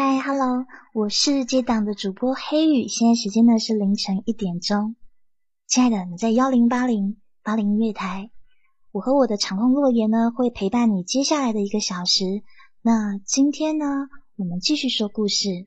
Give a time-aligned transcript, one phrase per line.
[0.00, 0.64] 嗨，Hello，
[0.94, 4.94] 我是接档的主播黑雨，现在时间呢是凌晨一点钟。
[5.66, 8.30] 亲爱的，你在幺零八零八零音乐台，
[8.92, 12.44] 我和我的场控洛言呢会陪伴你接下来的一个小时。
[12.80, 13.86] 那今天呢，
[14.36, 15.66] 我们继续说故事。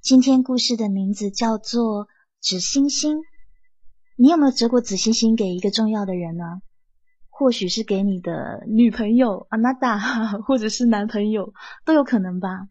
[0.00, 2.06] 今天故事的名字叫做
[2.40, 3.16] 《纸星星》。
[4.14, 6.44] 你有没有折过纸星星给一个重要的人呢？
[7.30, 9.98] 或许是给你的女朋友阿娜达，
[10.46, 11.52] 或者是男朋友，
[11.84, 12.68] 都有可能吧。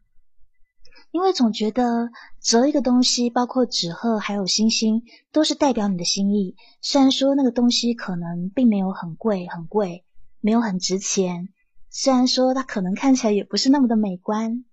[1.11, 2.09] 因为总觉得
[2.41, 6.55] 折一个东西，包括纸鹤还有星星，都是代表你的心意。
[6.81, 10.03] 虽然说那个东西可能并没有很贵，很贵，
[10.41, 11.49] 没有很值钱。
[11.89, 14.65] 虽然说它可能看起来也不是那么的美观，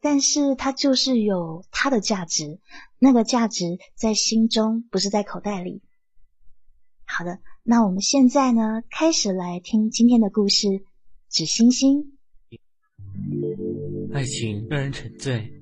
[0.00, 2.60] 但是它就是有它的价值。
[2.98, 5.82] 那个价值在心中，不是在口袋里。
[7.04, 7.40] 好的。
[7.64, 10.66] 那我们现在呢，开始来听今天的故事
[11.28, 12.18] 《纸星星》。
[14.12, 15.61] 爱情让人沉醉，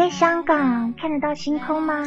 [0.00, 2.02] 在香港看得到星空吗？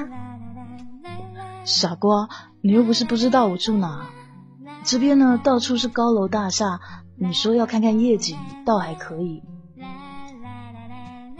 [1.63, 2.27] 傻瓜，
[2.59, 4.07] 你又不是不知道我住哪。
[4.81, 6.79] 这边呢，到处是高楼大厦。
[7.19, 9.43] 你说要看看夜景，倒还可以。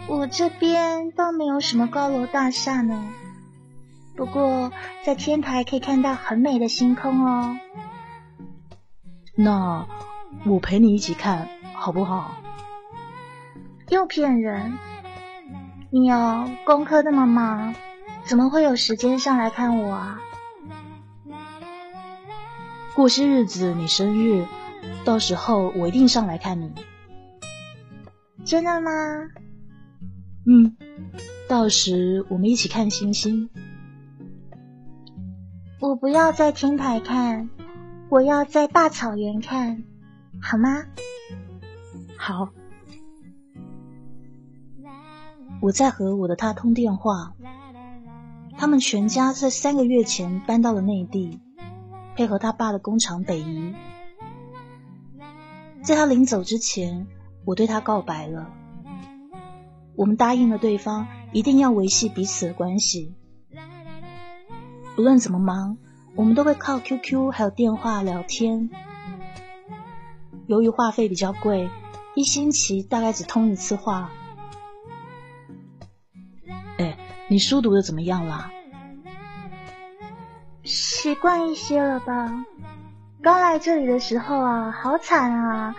[0.08, 3.04] 我这边倒没有什么高楼大厦呢，
[4.16, 4.72] 不过
[5.04, 7.58] 在天台可以看到很美的星空哦。
[9.36, 9.88] 那
[10.46, 12.36] 我陪你一起看好不好？
[13.90, 14.78] 又骗人。
[15.96, 17.76] 你哦，功课那么忙，
[18.26, 20.20] 怎么会有时间上来看我啊？
[22.96, 24.44] 过些日子你生日，
[25.06, 26.74] 到时候我一定上来看你。
[28.44, 28.90] 真的吗？
[30.48, 30.76] 嗯，
[31.48, 33.48] 到时我们一起看星星。
[35.80, 37.52] 我不要在天台看，
[38.10, 39.84] 我要在大草原看，
[40.42, 40.86] 好吗？
[42.18, 42.50] 好。
[45.64, 47.36] 我在和我的他通电话，
[48.58, 51.40] 他们全家在三个月前搬到了内地，
[52.18, 53.74] 配合他爸的工厂北移。
[55.82, 57.08] 在他临走之前，
[57.46, 58.50] 我对他告白了，
[59.96, 63.16] 我们答应了对方一定要维系彼此的关系，
[64.98, 65.78] 不论怎么忙，
[66.16, 68.70] 我们都会靠 QQ 还有电话聊天。
[70.46, 71.70] 由于话费比较贵，
[72.16, 74.12] 一星期大概只通一次话。
[77.30, 78.50] 你书读的怎么样了？
[80.64, 82.46] 习惯一些了吧。
[83.22, 85.76] 刚来这里的时候啊，好惨啊！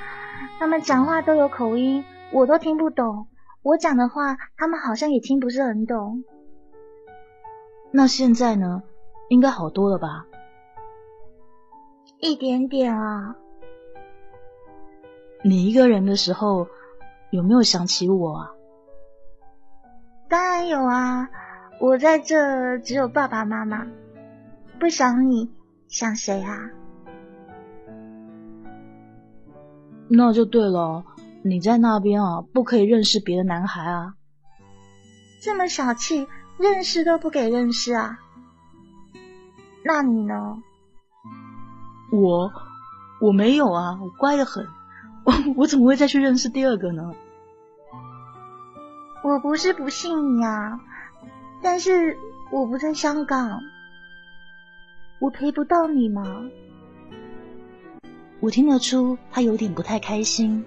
[0.59, 3.29] 他们讲话都有口音，我都听不懂。
[3.63, 6.25] 我讲的话，他们好像也听不是很懂。
[7.91, 8.83] 那现在呢？
[9.29, 10.27] 应该好多了吧？
[12.19, 13.37] 一点点啊。
[15.43, 16.67] 你一个人的时候，
[17.31, 18.54] 有没有想起我啊？
[20.29, 21.29] 当然有啊。
[21.81, 23.87] 我在这只有爸爸妈妈，
[24.79, 25.51] 不想你
[25.89, 26.71] 想谁啊？
[30.09, 31.05] 那就对了，
[31.43, 34.15] 你在那边啊，不可以认识别的男孩啊。
[35.43, 38.19] 这么小气，认识都不给认识啊？
[39.85, 40.63] 那你呢？
[42.13, 42.53] 我
[43.21, 44.65] 我没有啊，我乖得很，
[45.27, 47.13] 我我怎么会再去认识第二个呢？
[49.25, 50.79] 我不是不信你啊。
[51.63, 52.15] 但是
[52.53, 53.59] 我不在香港，
[55.19, 56.23] 我陪不到你吗？
[58.41, 60.63] 我听得出他有点不太开心。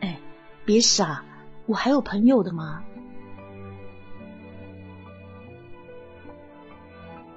[0.00, 0.18] 哎，
[0.64, 1.22] 别傻，
[1.66, 2.82] 我还有朋友的嘛。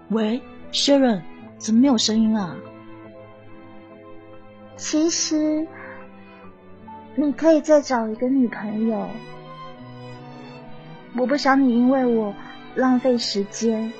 [0.09, 0.41] 喂
[0.71, 1.21] ，Sharon，
[1.59, 2.57] 怎么没有声音啊？
[4.77, 5.67] 其实
[7.19, 9.09] 你可以再找一个女朋友。
[11.17, 12.35] 我不想你因为我
[12.75, 13.91] 浪费时间，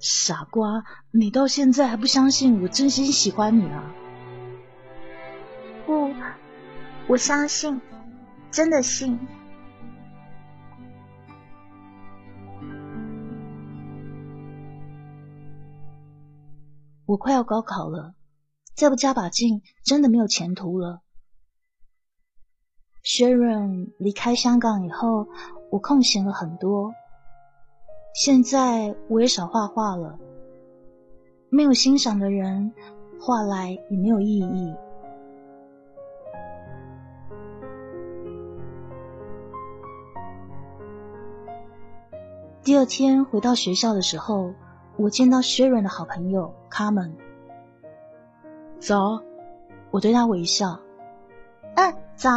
[0.00, 0.82] 傻瓜！
[1.12, 3.94] 你到现在还不相信我真心喜欢你啊？
[5.86, 6.12] 不，
[7.06, 7.80] 我相信，
[8.50, 9.16] 真的信。
[17.06, 18.16] 我快要高考了，
[18.74, 21.03] 再不加把劲，真的没有前途了。
[23.04, 25.26] 薛润离开香港以后，
[25.68, 26.90] 我空闲了很多。
[28.14, 30.18] 现在我也少画画了，
[31.50, 32.72] 没有欣赏的人，
[33.20, 34.74] 画来也没有意义。
[42.62, 44.54] 第二天回到学校的时候，
[44.96, 47.14] 我见到薛润的好朋友卡门。
[48.78, 49.20] 早，
[49.90, 50.80] 我对他微笑。
[51.74, 52.30] 嗯，早，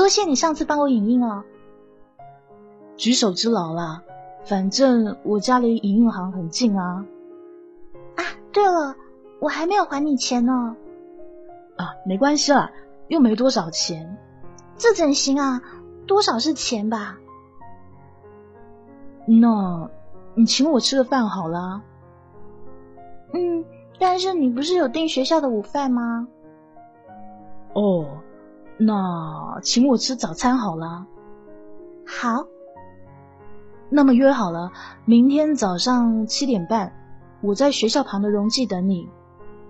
[0.00, 1.44] 多谢你上次帮我影印哦。
[2.96, 4.02] 举手之劳啦，
[4.46, 7.04] 反正我家离影印行很近啊。
[8.16, 8.96] 啊，对了，
[9.40, 10.74] 我还没有还你钱呢。
[11.76, 12.72] 啊，没关系啦，
[13.08, 14.16] 又没多少钱。
[14.78, 15.60] 这怎行啊？
[16.06, 17.18] 多少是钱吧？
[19.26, 19.90] 那，
[20.34, 21.82] 你请我吃个饭好啦。
[23.34, 23.66] 嗯，
[23.98, 26.26] 但是你不是有订学校的午饭吗？
[27.74, 28.19] 哦，
[28.80, 31.06] 那请我吃早餐好了。
[32.06, 32.46] 好，
[33.90, 34.72] 那么约好了，
[35.04, 36.92] 明天早上七点半，
[37.42, 39.08] 我在学校旁的荣记等你。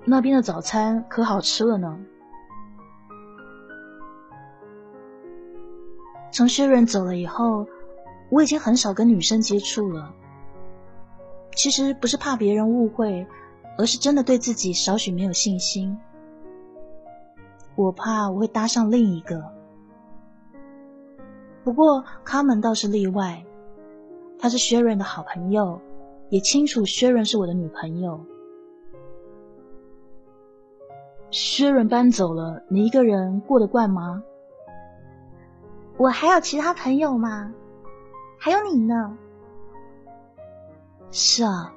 [0.04, 1.98] 那边的早餐可好吃了呢。
[6.32, 7.66] 从薛润走了以后。
[8.32, 10.14] 我已经很少跟女生接触了。
[11.56, 13.26] 其实不是怕别人误会，
[13.76, 15.98] 而是真的对自己少许没有信心。
[17.80, 19.42] 我怕我会搭上另一个。
[21.64, 23.42] 不过卡门倒是例外，
[24.38, 25.80] 他是薛润的好朋友，
[26.28, 28.20] 也清楚薛润是我的女朋友。
[31.30, 34.22] 薛润搬走了，你一个人过得惯吗？
[35.96, 37.50] 我还有其他朋友吗？
[38.38, 39.16] 还有你呢？
[41.10, 41.72] 是啊，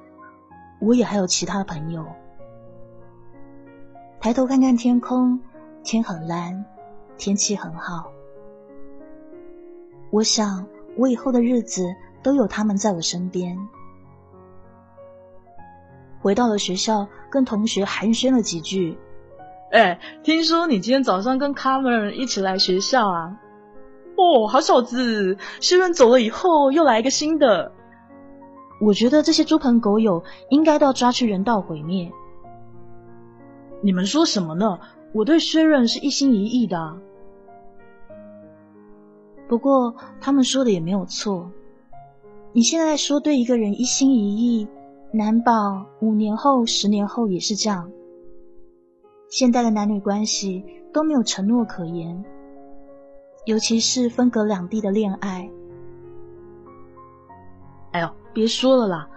[0.80, 2.04] 我也还有其他的朋友。
[4.20, 5.38] 抬头看看天空，
[5.84, 6.64] 天很蓝，
[7.18, 8.10] 天气很好。
[10.10, 10.66] 我想，
[10.96, 11.84] 我以后的日子
[12.22, 13.56] 都有他们在我身边。
[16.20, 18.96] 回到了学校，跟同学寒暄了几句。
[19.72, 23.38] 哎，听说你今天早上跟卡门一起来学校啊？
[24.16, 25.36] 哦，好小子！
[25.60, 27.72] 薛润走了以后，又来一个新的。
[28.80, 32.10] 我觉得这些猪朋狗友应该都要抓去人道毁灭。
[33.82, 34.78] 你们说什么呢？
[35.14, 36.98] 我对薛润是一心一意的。
[39.46, 41.48] 不过他们说的也没有错。
[42.52, 44.66] 你现在说对一个人一心一意，
[45.12, 47.88] 难保五年后、十年后也是这样。
[49.28, 52.24] 现代的男女关系都没有承诺可言。
[53.44, 55.48] 尤其是分隔两地的恋爱，
[57.92, 59.08] 哎呦，别说了啦！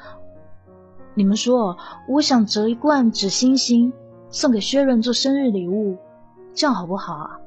[1.16, 1.78] 你们说，
[2.10, 3.92] 我想折一罐纸星星
[4.30, 5.98] 送给薛润做生日礼物，
[6.54, 7.40] 这样好不好啊？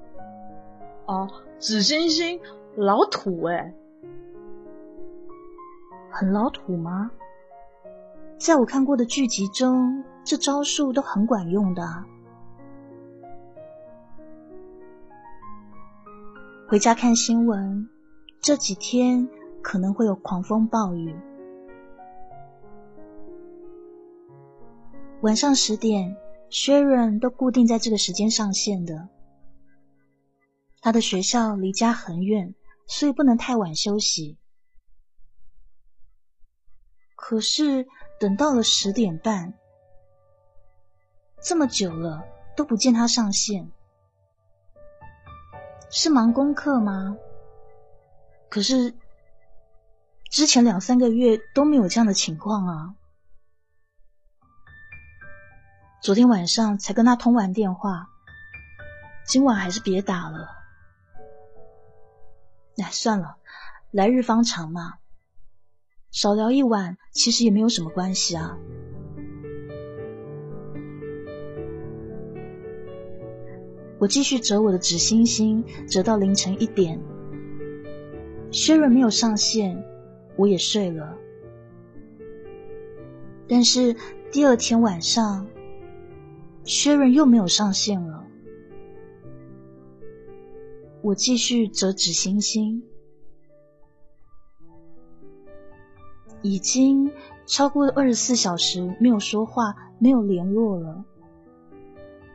[1.06, 1.29] 啊，
[1.59, 2.41] 纸星星，
[2.77, 3.75] 老土哎！
[6.11, 7.11] 很老土吗？
[8.38, 11.82] 在我看过的剧集中，这招数都很管用的。
[16.67, 17.88] 回家看新闻，
[18.41, 19.29] 这几天
[19.61, 21.15] 可能会有狂风暴雨。
[25.21, 26.17] 晚上十点，
[26.50, 29.08] 薛润都固定在这个时间上线的。
[30.82, 32.55] 他的学校离家很远，
[32.86, 34.36] 所以不能太晚休息。
[37.15, 37.86] 可是
[38.19, 39.55] 等到了十点半，
[41.41, 42.24] 这么久了
[42.56, 43.70] 都不见他上线。
[45.91, 47.17] 是忙功课吗？
[48.48, 48.94] 可是
[50.31, 52.96] 之前两三个月都没有这样的情况啊。
[56.02, 58.08] 昨天晚上才跟他通完电话，
[59.26, 60.48] 今晚还是别打了。
[62.78, 63.36] 哎，算了，
[63.90, 64.94] 来日方长嘛，
[66.10, 68.56] 少聊一晚其实也没有什么关系啊。
[73.98, 76.98] 我继续折我的纸星星，折到凌晨一点。
[78.50, 79.84] 薛润没有上线，
[80.38, 81.14] 我也睡了。
[83.46, 83.94] 但是
[84.32, 85.46] 第二天晚上，
[86.64, 88.24] 薛润又没有上线了。
[91.02, 92.82] 我继续折纸星星，
[96.43, 97.10] 已经
[97.46, 101.05] 超过了二十四小时没有说话，没有联络了。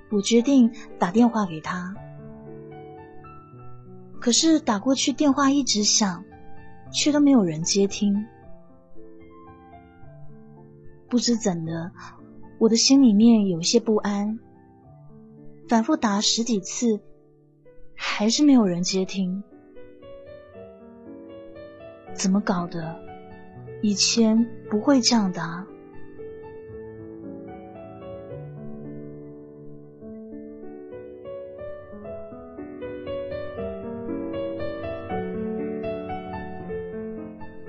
[0.10, 1.96] 我决定打电话给他，
[4.20, 6.24] 可是打过去电话一直响，
[6.91, 8.25] 却都没有人接听。
[11.08, 11.91] 不知怎的，
[12.58, 14.40] 我的心里面有些不安，
[15.68, 17.00] 反复打十几次，
[17.96, 19.44] 还是没有人接听。
[22.14, 23.00] 怎么搞的？
[23.82, 25.68] 以前不会这样的啊！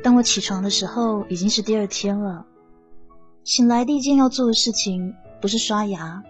[0.03, 2.47] 当我起床的时候，已经是第二天了。
[3.47, 6.25] 醒来第一件要做的事情不是刷牙，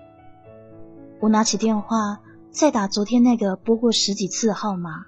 [1.19, 2.21] 我拿起电话，
[2.51, 5.07] 再打昨天那个拨过十几次的号码，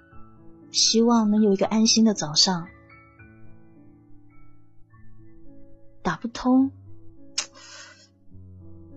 [0.71, 2.67] 希望能有一个安心的早上。
[6.01, 6.71] 打不通，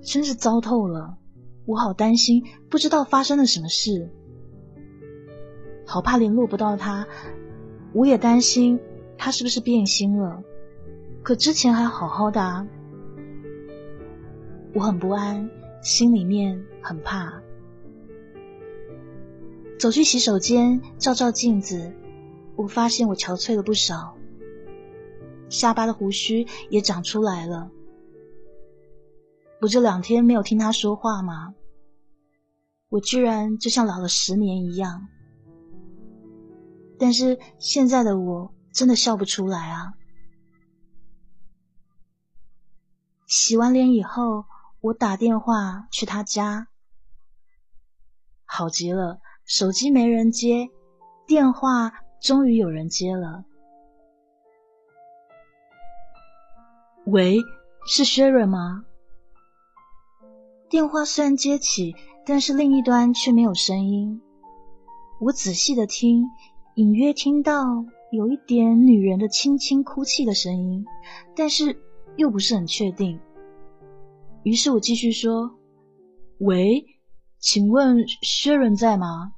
[0.02, 1.18] 真是糟透了！
[1.66, 4.10] 我好担心，不知道发生了什么事，
[5.86, 7.06] 好怕联络不到他。
[7.92, 8.80] 我也担心
[9.18, 10.42] 他是不是变心了，
[11.22, 12.66] 可之前还好好的啊。
[14.74, 15.50] 我很不安，
[15.82, 17.42] 心里面很怕。
[19.80, 21.94] 走去洗手间，照照镜子，
[22.56, 24.16] 我发现我憔悴了不少。
[25.50, 27.70] 下巴的胡须也长出来了。
[29.60, 31.54] 我这两天没有听他说话吗？
[32.90, 35.08] 我居然就像老了十年一样。
[36.98, 39.94] 但是现在的我真的笑不出来啊！
[43.26, 44.46] 洗完脸以后，
[44.82, 46.68] 我打电话去他家，
[48.46, 50.70] 好极了，手机没人接，
[51.28, 53.46] 电话终于有人接了。
[57.06, 57.38] 喂，
[57.86, 58.84] 是薛润吗？
[60.68, 61.96] 电话虽然接起，
[62.26, 64.20] 但是另一端却没有声音。
[65.20, 66.26] 我仔细的听，
[66.74, 70.84] 隐约听到有一点女人的轻轻哭泣的声音，
[71.36, 71.80] 但是
[72.16, 73.20] 又不是很确定。
[74.44, 75.52] 于是我继续说
[76.40, 76.86] ：“喂，
[77.40, 79.34] 请问薛润在吗？”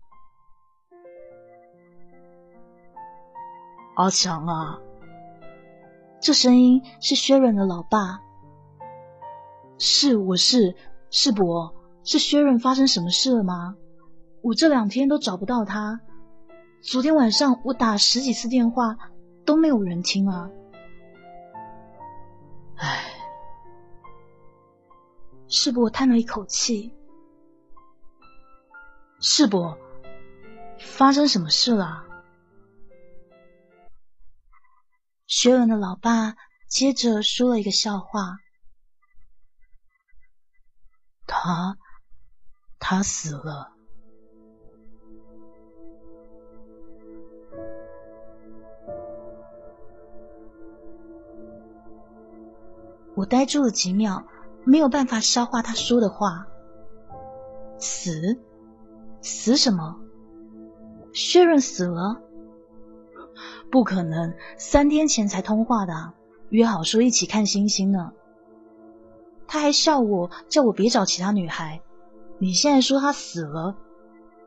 [3.95, 4.79] 阿强啊。
[6.21, 8.21] 这声音是薛润的老爸。
[9.77, 10.75] 是，我是
[11.09, 13.75] 世伯，是薛润，发生什么事了吗？
[14.41, 15.99] 我这两天都找不到他，
[16.81, 18.97] 昨天晚上我打十几次电话
[19.45, 20.49] 都没有人听啊。
[22.77, 23.03] 唉，
[25.55, 26.91] 世伯叹了一口气。
[29.19, 29.77] 世伯，
[30.79, 32.03] 发生什么事了？
[35.27, 36.33] 学文的老爸
[36.67, 38.39] 接着说了一个笑话
[41.27, 41.77] ：“他，
[42.79, 43.71] 他死了。”
[53.13, 54.25] 我呆住了几秒，
[54.65, 56.47] 没有办法消化他说的话。
[57.77, 58.39] 死？
[59.21, 59.97] 死什么？
[61.13, 62.21] 薛润死了？
[63.71, 66.13] 不可能，三天前才通话的，
[66.49, 68.11] 约好说一起看星星呢。
[69.47, 71.81] 他还笑我，叫我别找其他女孩。
[72.37, 73.75] 你现在说他死了，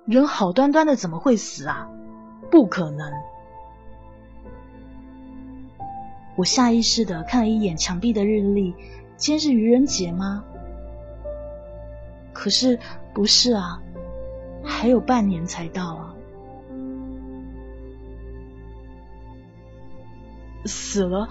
[0.05, 1.89] 人好端端的怎么会死啊？
[2.51, 3.11] 不可能！
[6.37, 8.75] 我下意识的看了一眼墙壁的日历，
[9.17, 10.45] 今天是愚人节吗？
[12.35, 12.79] 可是
[13.15, 13.81] 不是啊，
[14.63, 16.15] 还有半年才到啊。
[20.67, 21.27] 死了，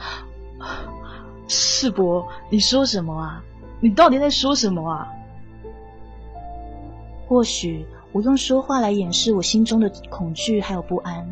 [1.47, 3.43] 世伯，你说什么啊？
[3.79, 5.07] 你到底在说什么啊？
[7.27, 11.27] 或许我用说话来掩饰我心中的恐惧还有不安。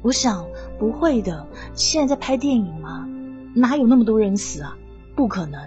[0.00, 0.46] 我想
[0.78, 3.06] 不会的，现在在拍电影吗？
[3.54, 4.76] 哪有那么多人死啊？
[5.16, 5.60] 不可能。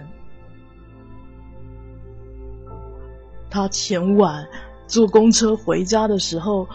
[3.50, 4.48] 他前晚
[4.86, 6.66] 坐公车回家的时候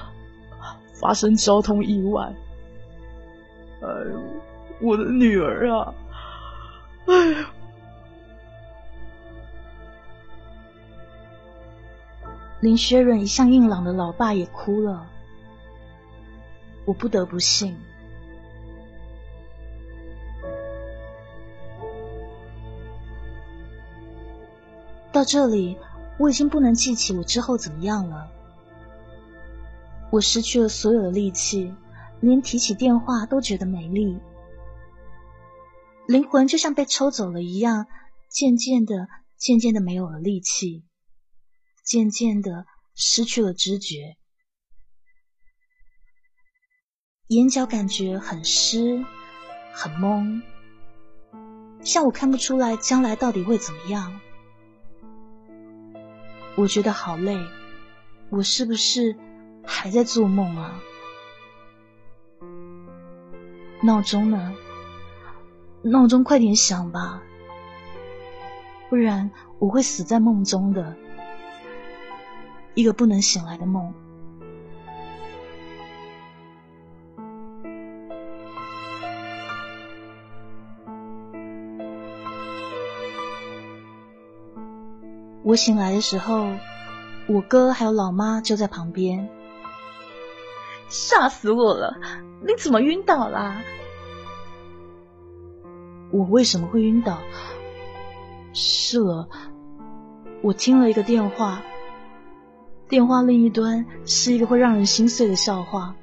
[0.93, 2.31] 发生交通意外。
[3.81, 4.21] 哎呦，
[4.79, 5.93] 我的女儿啊！
[7.07, 7.49] 哎呀，
[12.59, 15.07] 林薛润一向硬朗的老爸也哭了，
[16.85, 17.75] 我不得不信。
[25.17, 25.75] 到这里，
[26.19, 28.29] 我已经不能记起我之后怎么样了，
[30.12, 31.74] 我失去了所有的力气。
[32.19, 34.19] 连提起电话都觉得没力，
[36.07, 37.88] 灵魂就像被抽走了一样，
[38.29, 39.07] 渐渐的、
[39.38, 40.83] 渐渐的没有了力气，
[41.83, 44.17] 渐渐的失去了知觉，
[47.27, 49.03] 眼角感觉很湿、
[49.74, 50.41] 很懵，
[51.83, 54.19] 像我看不出来将来到底会怎么样。
[56.57, 57.37] 我觉得好累，
[58.31, 59.15] 我是不是
[59.63, 60.73] 还在做梦啊？
[63.83, 64.55] 闹钟呢？
[65.83, 67.21] 闹钟快点响吧，
[68.89, 70.95] 不然我会死在梦中的，
[72.73, 73.93] 一个不能醒来的梦。
[85.48, 86.54] 我醒来的时候，
[87.25, 89.30] 我哥还有老妈就在旁边，
[90.89, 91.96] 吓死我了！
[92.46, 93.62] 你怎么晕倒啦？
[96.12, 97.20] 我为什么会晕倒？
[98.51, 99.30] 是了，
[100.44, 101.62] 我听了一个电话，
[102.89, 105.96] 电话另一端是一个会让人心碎的笑话，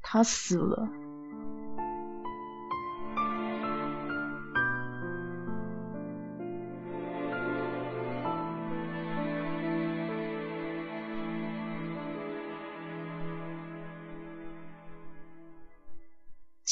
[0.00, 0.88] 他死了。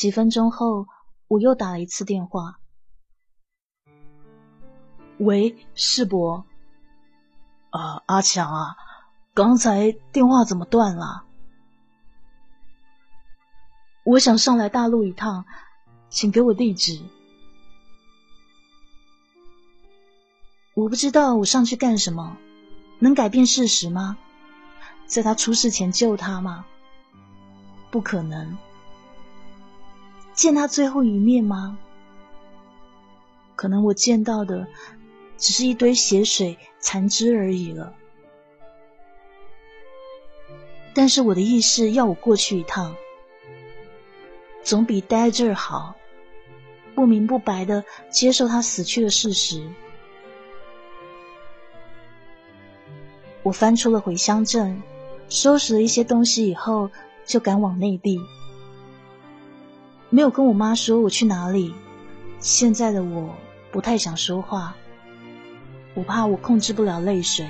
[0.01, 0.87] 几分钟后，
[1.29, 2.59] 我又打了一次电话。
[5.19, 6.47] 喂，世博。
[7.69, 8.77] 啊，阿强啊，
[9.35, 11.25] 刚才电话怎么断了？
[14.05, 15.45] 我想上来大陆一趟，
[16.09, 17.03] 请给我地址。
[20.73, 22.39] 我不知道我上去干什么，
[23.01, 24.17] 能改变事实吗？
[25.05, 26.65] 在他出事前救他吗？
[27.91, 28.57] 不可能。
[30.41, 31.79] 见他最后一面吗？
[33.55, 34.67] 可能我见到的
[35.37, 37.93] 只是一堆血水残肢而已了。
[40.95, 42.97] 但是我的意识要我过去一趟，
[44.63, 45.95] 总比待在这儿好。
[46.95, 49.63] 不明不白的接受他死去的事实。
[53.43, 54.83] 我翻出了回乡证，
[55.29, 56.89] 收拾了一些东西以后，
[57.27, 58.19] 就赶往内地。
[60.11, 61.73] 没有跟我妈说我去哪里，
[62.41, 63.35] 现在的我
[63.71, 64.75] 不太想说话，
[65.95, 67.49] 我怕我控制不了泪水。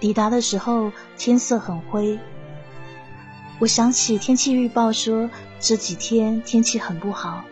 [0.00, 2.18] 抵达的时候天色很灰，
[3.60, 7.44] 我想起天气预报说这几天天气很不好，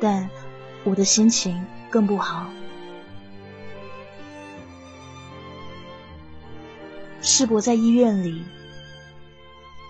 [0.00, 0.28] 但
[0.84, 2.46] 我的心情更不好。
[7.22, 8.42] 世博在医院里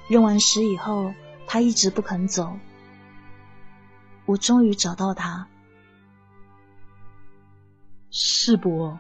[0.09, 1.15] 认完尸以后，
[1.47, 2.59] 他一直不肯走。
[4.27, 5.47] 我终于找到他，
[8.11, 8.99] 世博，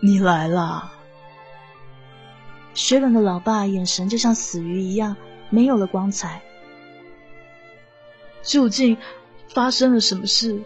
[0.00, 0.90] 你来了。
[2.74, 5.16] 雪冷的老爸眼神就像死鱼一样，
[5.50, 6.42] 没有了光彩。
[8.42, 8.96] 究竟
[9.48, 10.62] 发生了什么事？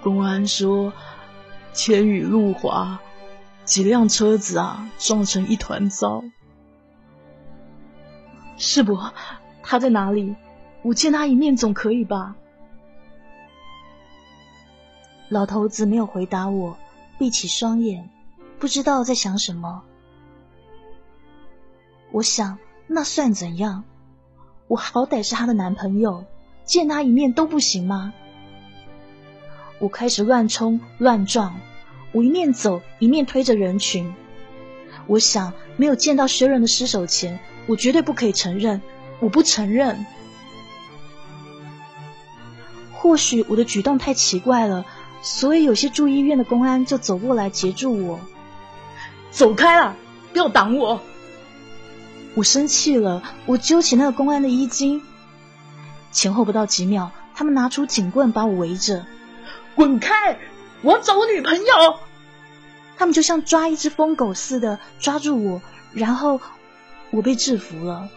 [0.00, 0.92] 公安说。
[1.72, 3.00] 天雨路滑，
[3.64, 6.24] 几辆车子啊撞成一团糟。
[8.56, 9.12] 世伯，
[9.62, 10.34] 他在哪里？
[10.82, 12.36] 我见他一面总可以吧？
[15.28, 16.76] 老头子没有回答我，
[17.18, 18.10] 闭起双眼，
[18.58, 19.82] 不知道在想什么。
[22.10, 23.84] 我想，那算怎样？
[24.66, 26.24] 我好歹是他的男朋友，
[26.64, 28.12] 见他一面都不行吗？
[29.80, 31.58] 我开始乱冲乱撞，
[32.12, 34.14] 我一面走一面推着人群。
[35.06, 38.80] 我想，没有见到薛仁的尸首前，我绝对不可以承认。
[39.20, 40.06] 我不承认。
[42.92, 44.84] 或许我的举动太奇怪了，
[45.22, 48.20] 所以有些住医院的公安就走过来截住我。
[49.30, 49.96] 走开了，
[50.32, 51.00] 不要挡我！
[52.34, 55.02] 我生气了，我揪起那个公安的衣襟。
[56.12, 59.06] 前后不到几秒，他们拿出警棍把我围着。
[59.74, 60.38] 滚开！
[60.82, 62.00] 我要找我女朋友。
[62.96, 66.40] 他们就像抓一只疯狗似的抓住我，然后
[67.10, 68.08] 我被制服了。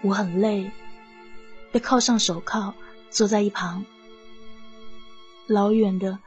[0.00, 0.70] 我很累，
[1.70, 2.74] 被铐上手铐，
[3.10, 3.84] 坐在一旁。
[5.46, 6.18] 老远的，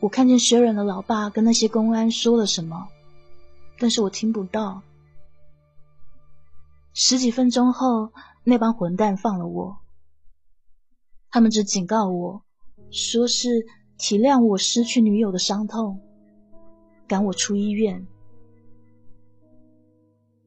[0.00, 2.88] 我看见雪忍的老爸跟那些公安说了什么，
[3.78, 4.82] 但是我听不到。
[6.92, 8.12] 十几分钟后，
[8.44, 9.78] 那帮混蛋放了我。
[11.34, 12.40] 他们只警告我，
[12.92, 13.66] 说是
[13.98, 16.00] 体谅我失去女友的伤痛，
[17.08, 18.06] 赶我出医院。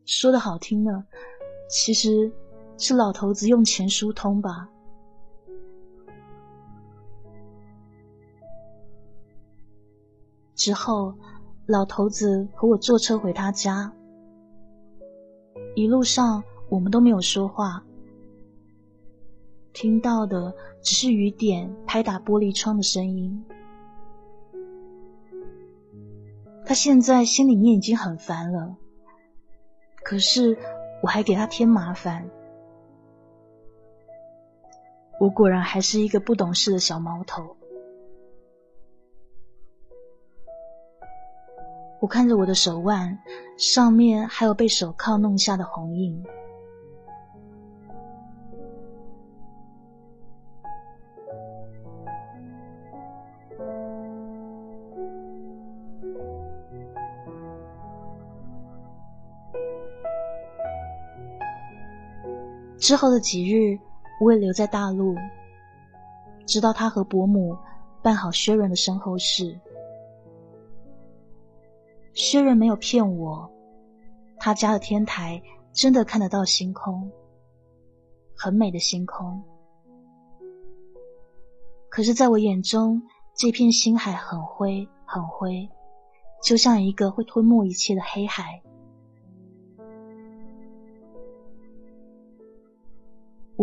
[0.05, 1.03] 说的好听呢，
[1.69, 2.31] 其实
[2.77, 4.69] 是老头子用钱疏通吧。
[10.55, 11.13] 之后，
[11.65, 13.93] 老头子和我坐车回他家，
[15.75, 17.83] 一路上我们都没有说话，
[19.79, 23.45] 听到的只是雨点拍打玻璃窗的声音。
[26.65, 28.75] 他现在心里面已经很烦了，
[30.03, 30.57] 可是
[31.03, 32.27] 我还给他添麻烦。
[35.19, 37.55] 我果然还是一个不懂事的小毛头。
[41.99, 43.19] 我看着我的手腕，
[43.59, 46.25] 上面还有被手铐弄下的红印。
[62.87, 63.77] 之后的几日，
[64.21, 65.13] 我也留在大陆，
[66.45, 67.53] 直到他和伯母
[68.01, 69.59] 办好薛润的身后事。
[72.13, 73.51] 薛润没有骗我，
[74.39, 77.11] 他家的天台真的看得到星空，
[78.33, 79.43] 很美的星空。
[81.89, 83.01] 可是，在我眼中，
[83.35, 85.69] 这片星海很灰，很灰，
[86.41, 88.61] 就像一个会吞没一切的黑海。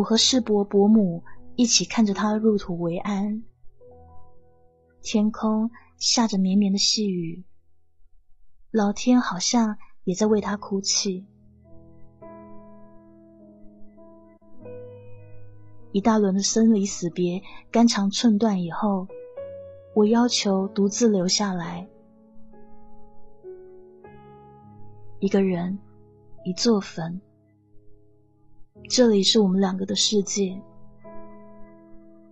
[0.05, 1.25] 我和世伯伯母
[1.57, 3.43] 一起看着他入土为安，
[5.01, 7.43] 天空下着绵绵的细雨，
[8.71, 11.27] 老天好像也在为他哭泣。
[15.93, 17.41] 一大轮的生离死别、
[17.71, 19.09] 肝肠寸断以后，
[19.95, 21.89] 我要求独自留下来，
[25.19, 25.79] 一个人，
[26.45, 27.23] 一座坟。
[28.87, 30.61] 这里是我们两个的世界，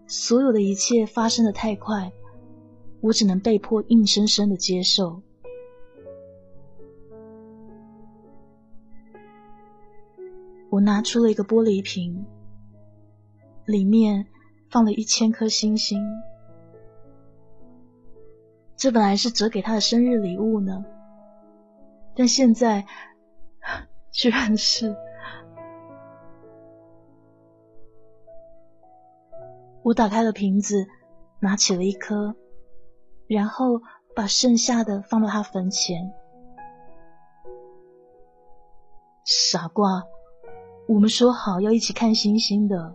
[0.06, 2.12] 所有的一切发生的太快，
[3.00, 5.22] 我只能被迫硬生生的接受。
[10.70, 12.24] 我拿出了一个玻璃瓶，
[13.64, 14.26] 里面
[14.70, 16.00] 放了一千颗星星，
[18.76, 20.84] 这本来是折给他的生日礼物呢，
[22.14, 22.86] 但现在
[24.12, 24.94] 居然是。
[29.82, 30.86] 我打开了瓶子，
[31.40, 32.36] 拿起了一颗，
[33.26, 33.82] 然后
[34.14, 36.12] 把剩下的放到他坟前。
[39.24, 40.04] 傻瓜，
[40.88, 42.94] 我们说好要一起看星星的，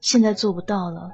[0.00, 1.10] 现在做不到了。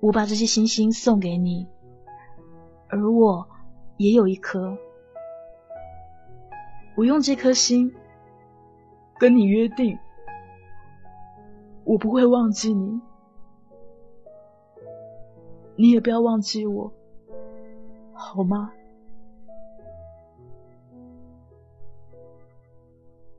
[0.00, 1.66] 我把这些星星送给你，
[2.88, 3.48] 而我
[3.96, 4.76] 也有一颗。
[6.96, 7.94] 我用这颗星
[9.18, 9.98] 跟你约定。
[11.84, 13.00] 我不会忘记你，
[15.76, 16.92] 你也不要忘记我，
[18.12, 18.72] 好吗？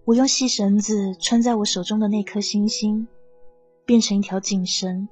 [0.05, 3.07] 我用细绳子穿在我手中的那颗星星，
[3.85, 5.09] 变成一条颈绳，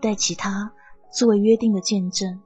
[0.00, 0.72] 带起它
[1.10, 2.40] 作为约定的见证。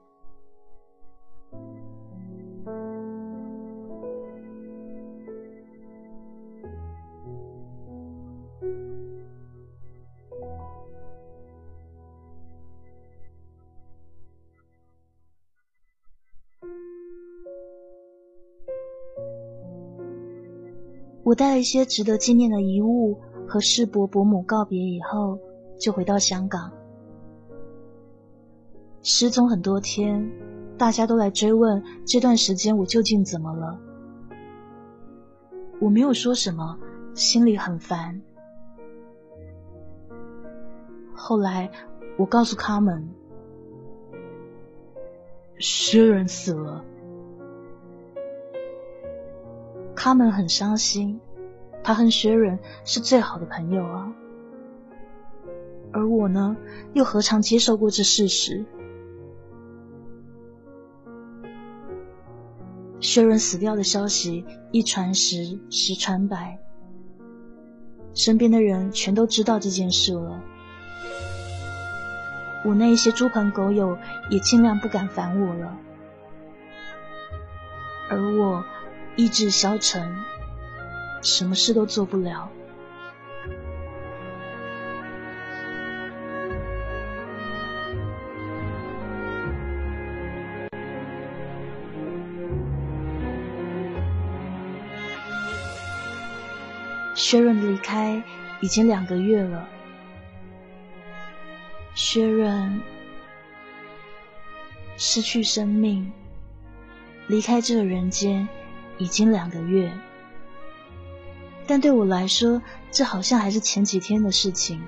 [21.41, 25.39] 带了一些值得纪念的遗物和世伯伯母告别以后，
[25.79, 26.71] 就回到香港。
[29.01, 30.31] 失踪很多天，
[30.77, 33.79] 大家都来追问这段时间我究竟怎么了。
[35.79, 36.77] 我没有说什么，
[37.15, 38.21] 心里很烦。
[41.11, 41.71] 后来
[42.19, 43.09] 我告诉他们，
[45.57, 46.85] 薛仁死了。
[49.95, 51.19] 他们很伤心，
[51.83, 54.13] 他和薛仁是最好的朋友啊。
[55.93, 56.55] 而我呢，
[56.93, 58.65] 又何尝接受过这事实？
[62.99, 66.59] 薛仁死掉的消息一传十，十传百，
[68.13, 70.41] 身边的人全都知道这件事了。
[72.63, 73.97] 我那一些猪朋狗友
[74.29, 75.77] 也尽量不敢烦我了，
[78.09, 78.63] 而我。
[79.17, 80.15] 意志消沉，
[81.21, 82.49] 什么事都做不了。
[97.13, 98.21] 薛润离开
[98.59, 99.69] 已经两个月了，
[101.93, 102.81] 薛润
[104.97, 106.11] 失去生命，
[107.27, 108.47] 离开这个人间
[108.97, 109.91] 已经两个月。
[111.71, 114.83] 但对我来说，这好像还是前几天的事情。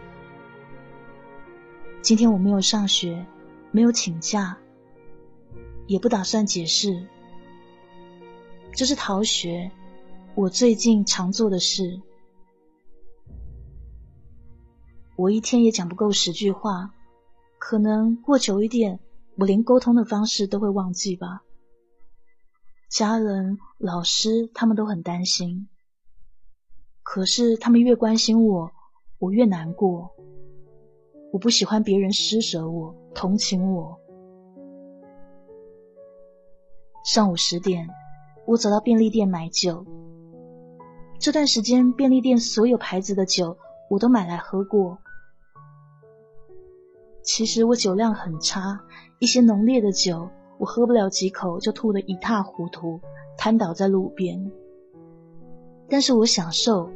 [2.02, 3.26] 今天我没有上学，
[3.72, 4.58] 没有请假，
[5.88, 7.08] 也不打算解释。
[8.74, 9.72] 这是逃学，
[10.36, 12.02] 我最近常做的事。
[15.16, 16.94] 我一天也讲不够十句话，
[17.60, 19.00] 可能过久一点，
[19.38, 21.44] 我连沟通的方式都会忘记吧。
[22.90, 25.70] 家人、老师他们都很担心，
[27.04, 28.72] 可是他们越关心我，
[29.20, 30.10] 我越难过。
[31.32, 34.00] 我不喜欢别人施舍我、同情我。
[37.06, 37.88] 上午十点。
[38.46, 39.86] 我走到便利店买酒。
[41.18, 43.58] 这段时间，便利店所有牌子的酒
[43.90, 44.98] 我都买来喝过。
[47.22, 48.82] 其实我酒量很差，
[49.20, 53.00] 一些浓烈的酒我喝不了几口就吐得一塌糊涂，
[53.38, 54.52] 瘫倒在路边。
[55.94, 56.90] 但是我享受，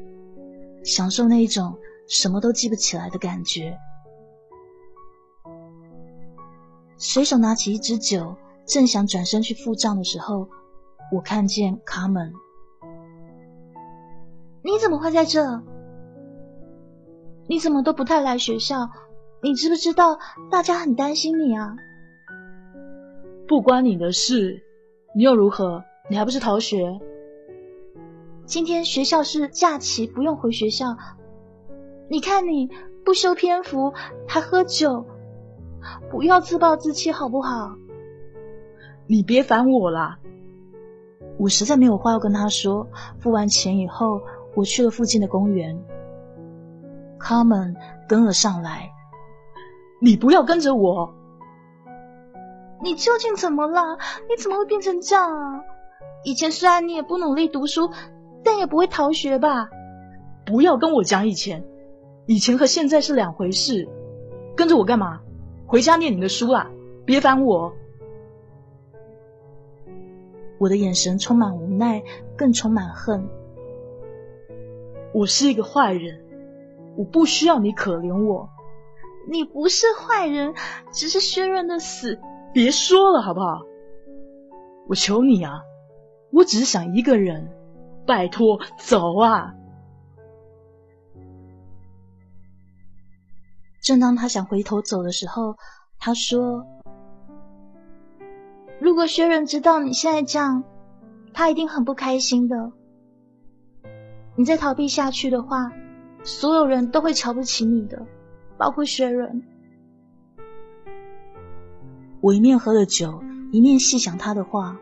[0.83, 3.77] 享受那一种什么都记不起来的感觉。
[6.97, 10.49] 随手拿起一支酒，正想转身去付账的时候。
[11.11, 12.33] 我看见卡门，
[14.63, 15.61] 你怎么会在这？
[17.47, 18.89] 你怎么都不太来学校？
[19.43, 20.17] 你知不知道
[20.49, 21.75] 大家很担心你啊？
[23.47, 24.59] 不关你的事，
[25.15, 25.83] 你又如何？
[26.09, 26.99] 你还不是逃学？
[28.47, 30.95] 今天学校是假期，不用回学校。
[32.09, 32.69] 你看你
[33.03, 33.93] 不修篇幅，
[34.25, 35.05] 还喝酒，
[36.09, 37.75] 不要自暴自弃好不好？
[39.05, 40.17] 你别烦我啦。
[41.37, 42.87] 我实在没有话要跟他说。
[43.19, 44.21] 付完钱以后，
[44.55, 45.77] 我去了附近的公园。
[47.19, 47.75] 卡门
[48.07, 48.89] 跟了上来。
[49.99, 51.13] 你不要跟着我！
[52.81, 53.97] 你究竟怎么了？
[54.29, 55.61] 你怎么会变成这样啊？
[56.23, 57.91] 以前虽然你也不努力读书，
[58.47, 59.69] 但也不会逃学吧？
[60.45, 61.65] 不要跟我讲以前，
[62.27, 63.89] 以前和现在是两回事。
[64.55, 65.19] 跟着我干嘛？
[65.65, 66.71] 回家念你的书啊！
[67.03, 67.73] 别烦我。
[70.59, 72.01] 我的眼神充满无奈，
[72.37, 73.27] 更充满恨。
[75.13, 76.23] 我是一个坏人，
[76.95, 78.49] 我不需要你可怜我。
[79.29, 80.53] 你不是坏人，
[80.93, 82.17] 只是薛润的死。
[82.53, 83.63] 别说了，好不好？
[84.87, 85.63] 我求你啊，
[86.31, 87.49] 我只是想一个人，
[88.07, 89.53] 拜托，走啊！
[93.81, 95.57] 正当他想回头走的时候，
[95.99, 96.65] 他说。
[98.79, 100.63] 如果薛仁知道你现在这样，
[101.33, 102.71] 他一定很不开心的。
[104.35, 105.71] 你再逃避下去的话，
[106.23, 108.05] 所有人都会瞧不起你的，
[108.55, 109.43] 包括薛仁。
[112.21, 114.77] 我一面喝着酒，一面细想他的话，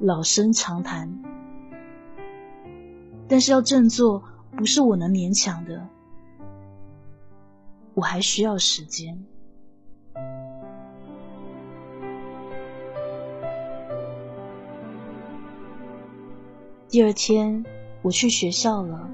[0.00, 1.22] 老生常谈，
[3.28, 4.24] 但是要振作，
[4.56, 5.86] 不是我能勉强的，
[7.94, 9.22] 我还需要时间。
[16.88, 17.64] 第二天，
[18.00, 19.10] 我去学校了。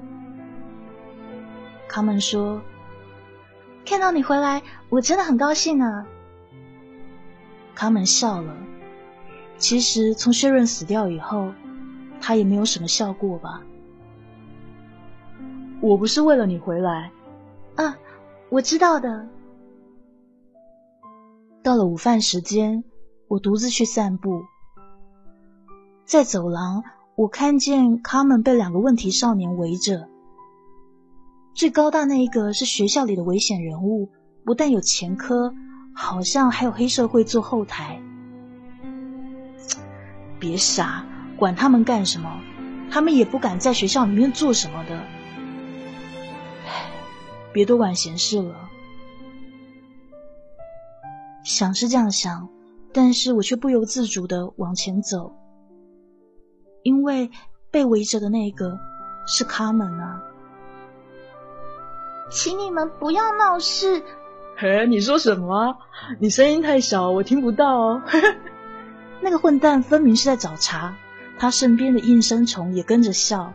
[1.89, 2.61] 卡门说
[3.85, 6.07] ：“看到你回来，我真的很高兴啊。”
[7.75, 8.55] 卡门笑了。
[9.57, 11.51] 其实从薛润死掉以后，
[12.21, 13.61] 他也没有什么笑过吧？
[15.85, 17.11] 我不是为了你回来。
[17.75, 17.95] 啊，
[18.49, 19.27] 我知道的。
[21.61, 22.83] 到了午饭时间，
[23.27, 24.41] 我独自去散步，
[26.03, 26.83] 在走廊。
[27.15, 30.09] 我看见他们被两个问题少年围着，
[31.53, 34.09] 最高大那一个是学校里的危险人物，
[34.43, 35.53] 不但有前科，
[35.93, 38.01] 好像还有黑社会做后台。
[40.39, 41.05] 别傻，
[41.37, 42.41] 管他们干什么？
[42.89, 44.99] 他们也不敢在学校里面做什么的。
[47.55, 48.69] 别多管闲事了。
[51.45, 52.49] 想是这样想，
[52.91, 55.31] 但是我却不由自主的往前走。
[56.83, 57.31] 因为
[57.71, 58.77] 被围着的那个
[59.25, 60.21] 是卡门啊！
[62.29, 64.03] 请你们不要闹事。
[64.57, 65.77] 嘿，你说什么？
[66.19, 68.01] 你声音太小，我听不到哦。
[69.23, 70.93] 那个混蛋分明是在找茬，
[71.39, 73.53] 他身边的应声虫也跟着笑。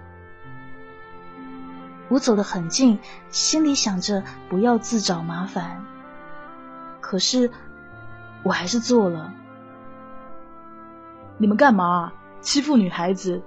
[2.10, 2.98] 我走得很近，
[3.30, 5.84] 心里想着不要自找麻烦，
[7.00, 7.50] 可是
[8.42, 9.32] 我还是做了。
[11.38, 12.12] 你们干嘛？
[12.40, 13.42] 欺负女孩子，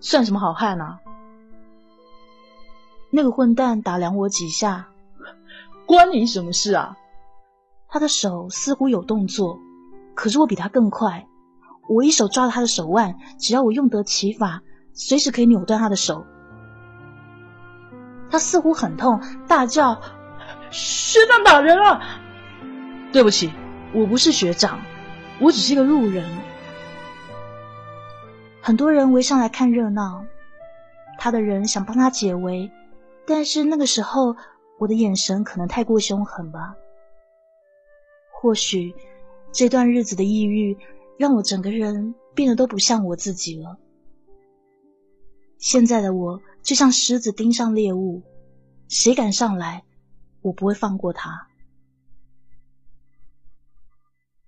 [0.00, 0.98] 算什么好汉啊？
[3.10, 4.88] 那个混蛋打量我几下，
[5.86, 6.96] 关你什么事啊？
[7.88, 9.58] 他的手似乎有动作，
[10.14, 11.28] 可是我比他更快，
[11.88, 16.26] 我一手抓着他的手腕，只要我用得其法，随时可以扭断他的手。
[18.30, 20.00] 他似乎很痛，大叫
[20.70, 22.00] ：“学长打人了！”
[23.12, 23.52] 对不起，
[23.94, 24.80] 我不是学长，
[25.40, 26.24] 我只是一个路人。
[28.60, 30.24] 很多人围上来看热闹，
[31.18, 32.70] 他的人想帮他解围，
[33.26, 34.36] 但是那个时候
[34.78, 36.74] 我的眼神可能太过凶狠吧。
[38.30, 38.94] 或许
[39.52, 40.76] 这段日子的抑郁
[41.18, 43.78] 让我整个人变得都不像我自己了。
[45.58, 48.22] 现在的我就像狮子盯上猎物，
[48.88, 49.84] 谁敢上来，
[50.40, 51.48] 我不会放过他。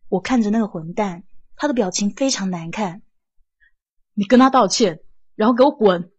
[0.09, 1.25] 我看着那个混蛋，
[1.57, 3.03] 他的表情非常难看。
[4.15, 5.01] 你跟他道歉，
[5.35, 6.11] 然后给我滚！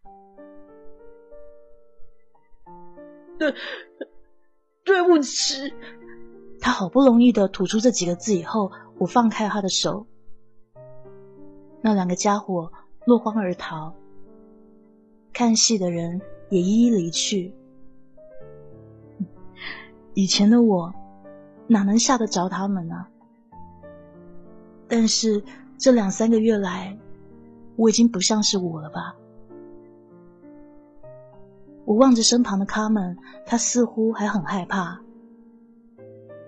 [3.37, 3.53] 对，
[4.83, 5.73] 对不起。
[6.59, 10.05] 他好不容易的吐出这几个字以后，我放开了他的手。
[11.81, 12.71] 那两个家伙
[13.05, 13.95] 落荒而逃，
[15.33, 17.53] 看戏的人也一一离去。
[20.13, 20.93] 以前的我
[21.67, 23.07] 哪能吓得着他们呢？
[24.87, 25.41] 但是
[25.77, 26.97] 这两三个月来，
[27.77, 29.15] 我已经不像是我了吧？
[31.85, 34.99] 我望着身旁的卡门，他似乎还很害怕，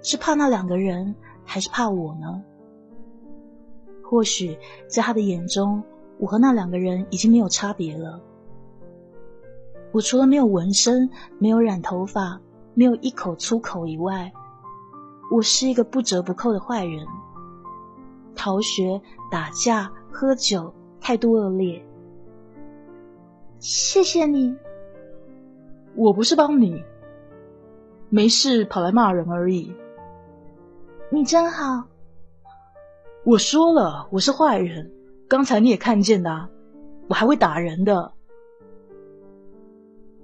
[0.02, 1.16] 是怕那两个人，
[1.46, 2.44] 还是怕我呢？
[4.04, 5.82] 或许在他的眼中，
[6.20, 8.22] 我和那两个人已经没有差别了。
[9.94, 12.42] 我除了没有纹身、没有染头发、
[12.74, 14.34] 没有一口粗口以外，
[15.32, 17.06] 我是一个不折不扣的坏人。
[18.36, 19.00] 逃学、
[19.32, 21.86] 打架、喝酒，态度恶劣。
[23.60, 24.58] 谢谢你，
[25.94, 26.84] 我不是帮你，
[28.10, 29.72] 没事跑来骂人而已。
[31.12, 31.84] 你真好。
[33.24, 34.92] 我说了，我是坏人，
[35.28, 36.50] 刚才你也看见的，
[37.08, 38.12] 我还会打人的。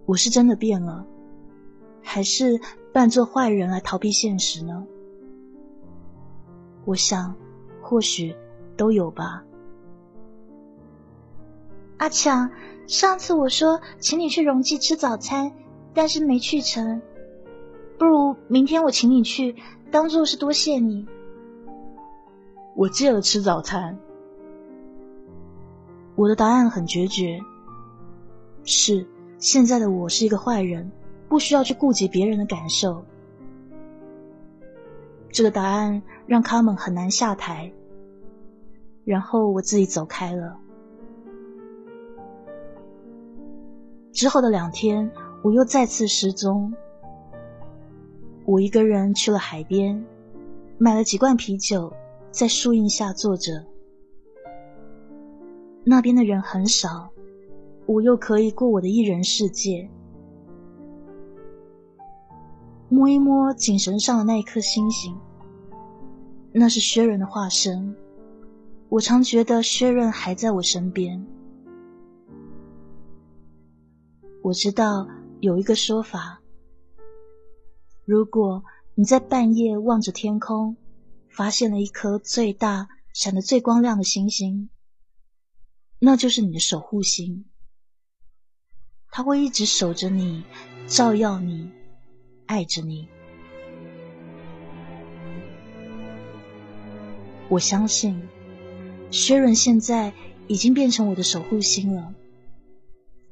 [0.09, 1.05] 我是真的变了，
[2.01, 2.59] 还是
[2.91, 4.87] 扮作坏人来逃避现实呢？
[6.85, 7.35] 我想。
[7.81, 8.35] 或许
[8.77, 9.43] 都有吧。
[11.97, 12.51] 阿强，
[12.87, 15.51] 上次我说请你去荣记吃早餐，
[15.93, 17.01] 但是没去成。
[17.97, 19.55] 不如明天我请你去，
[19.89, 21.07] 当做是多谢你。
[22.75, 23.97] 我戒了吃早餐。
[26.15, 27.39] 我的答案很决绝。
[28.63, 29.07] 是，
[29.39, 30.91] 现在的我是一个坏人，
[31.29, 33.03] 不需要去顾及别人的感受。
[35.31, 37.71] 这个答案让他们很难下台。
[39.05, 40.59] 然后我自己走开了。
[44.11, 45.09] 之后的两天，
[45.41, 46.73] 我又再次失踪。
[48.45, 50.05] 我一个人去了海边，
[50.77, 51.93] 买了几罐啤酒，
[52.29, 53.65] 在树荫下坐着。
[55.85, 57.09] 那边的人很少，
[57.89, 59.89] 我又可以过我的一人世界。
[62.87, 65.17] 摸一摸颈绳上的那一颗星星，
[66.51, 67.95] 那是薛仁的化身。
[68.89, 71.25] 我常觉得薛仁还在我身边。
[74.43, 75.07] 我知道
[75.39, 76.39] 有一个说法：
[78.05, 80.77] 如果你在半夜望着天空，
[81.27, 84.69] 发现了一颗最大、闪得最光亮的星星，
[85.97, 87.45] 那就是你的守护星。
[89.11, 90.43] 他会一直守着你，
[90.87, 91.71] 照耀你，
[92.45, 93.07] 爱着你。
[97.49, 98.21] 我相信。
[99.11, 100.13] 薛润现在
[100.45, 102.13] 已经变成我的守护星了，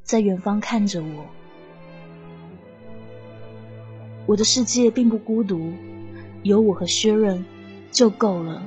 [0.02, 1.26] 在远方看着我。
[4.26, 5.72] 我的世界并不孤独，
[6.42, 7.46] 有我和薛润
[7.92, 8.64] 就够了，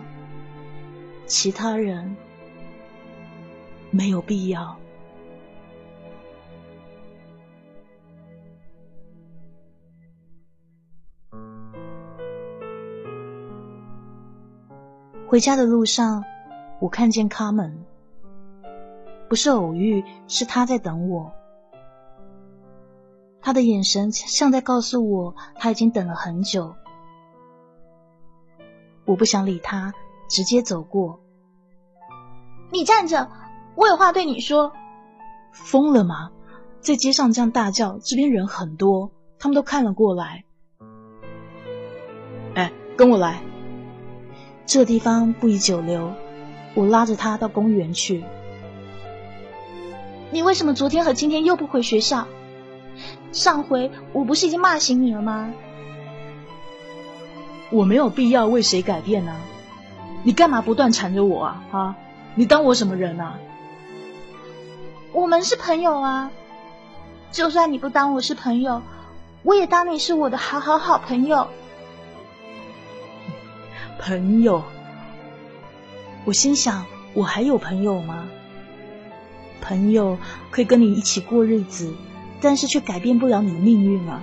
[1.26, 2.16] 其他人
[3.90, 4.78] 没有必要。
[15.30, 16.24] 回家的路上。
[16.80, 17.84] 我看见卡门，
[19.28, 21.30] 不是偶遇，是他在等我。
[23.40, 26.74] 他的眼神像在告诉我，他已经等了很久。
[29.04, 29.94] 我不想理他，
[30.28, 31.20] 直接走过。
[32.72, 33.30] 你站着，
[33.76, 34.72] 我有话对你说。
[35.52, 36.32] 疯了吗？
[36.80, 40.44] 在街上这样大叫，这边人很多，他们都看了过来。
[42.56, 43.40] 哎，跟我来，
[44.70, 46.14] 这地方不宜久留。
[46.74, 48.22] 我拉着他到公园去。
[50.30, 52.28] 你为什么昨天和今天又不回学校？
[53.32, 55.52] 上回我不是已经骂醒你了吗？
[57.70, 59.34] 我没有必要为谁改变呢。
[60.22, 61.64] 你干嘛不断缠着我啊？
[61.72, 61.96] 啊，
[62.36, 63.40] 你当我什么人啊？
[65.12, 66.30] 我们是朋友啊，
[67.32, 68.82] 就算你不当我是朋友，
[69.42, 71.48] 我也当你是我的好好好朋友。
[74.00, 74.64] 朋友，
[76.24, 78.26] 我心想，我还有朋友吗？
[79.60, 80.16] 朋友
[80.50, 81.92] 可以跟你一起过日子，
[82.40, 84.22] 但是却改变不了你的命运啊！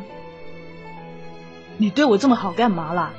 [1.78, 3.12] 你对我这么好干嘛啦？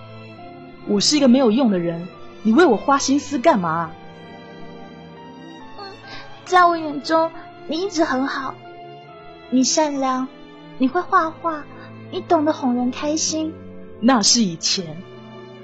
[0.88, 2.09] 我是一个没有用的人，
[2.42, 3.92] 你为我花心思干嘛？
[6.44, 7.30] 在我眼中，
[7.68, 8.56] 你一直很好，
[9.50, 10.26] 你善良，
[10.76, 11.62] 你会画画，
[12.11, 13.54] 你懂得哄人开心。
[14.00, 15.00] 那是以前。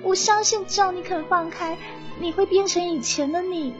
[0.04, 1.76] 我相信，只要你肯放开，
[2.20, 3.74] 你会变成以前的你。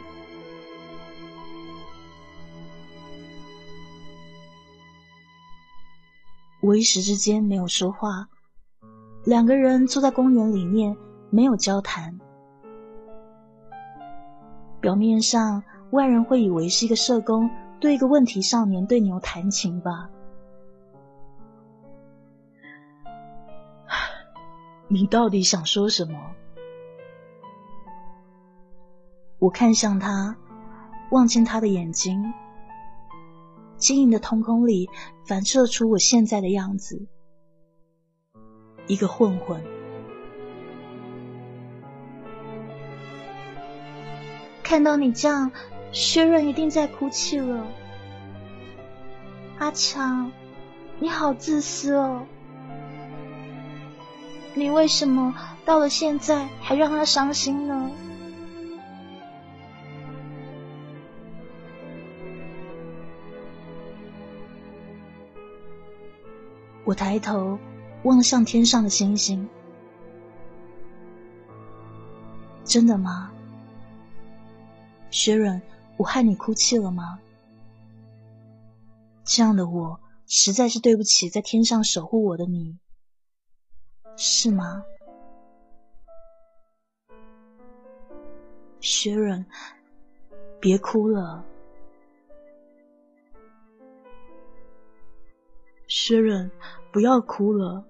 [6.61, 8.27] 我一时之间没有说话，
[9.23, 10.97] 两个人坐在公园里面，
[11.29, 12.19] 没有交谈。
[14.81, 17.47] 表面上，外人会以为是一个社工
[17.79, 20.09] 对一个问题少年对牛弹琴吧。
[24.87, 26.35] 你到底想说什么？
[29.39, 30.37] 我看向他，
[31.11, 32.33] 望进他的眼睛，
[33.77, 34.89] 晶莹的瞳孔里
[35.25, 37.07] 反射出我现在的样子，
[38.87, 39.63] 一个混混。
[44.63, 45.51] 看到你这样，
[45.91, 47.67] 薛润一定在哭泣了。
[49.57, 50.31] 阿强，
[50.99, 52.25] 你好自私哦。
[54.57, 55.35] 你为什么
[55.65, 57.91] 到了现在还让他伤心呢？
[66.85, 67.59] 我抬头
[68.03, 69.49] 望向天上的星星，
[72.63, 73.31] 真的吗？
[75.11, 75.61] 雪润，
[75.97, 77.19] 我害你哭泣了吗？
[79.25, 82.77] 这样的我实在是对不起在天上守护我的你。
[84.17, 84.85] 是吗，
[88.79, 89.45] 雪润，
[90.59, 91.43] 别哭了。
[95.87, 96.49] 雪润，
[96.91, 97.85] 不要哭了。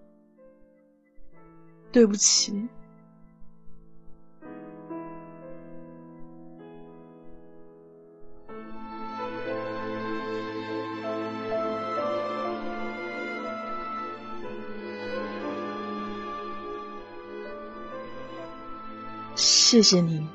[1.91, 2.67] 对不起。
[19.76, 20.26] 谢谢你。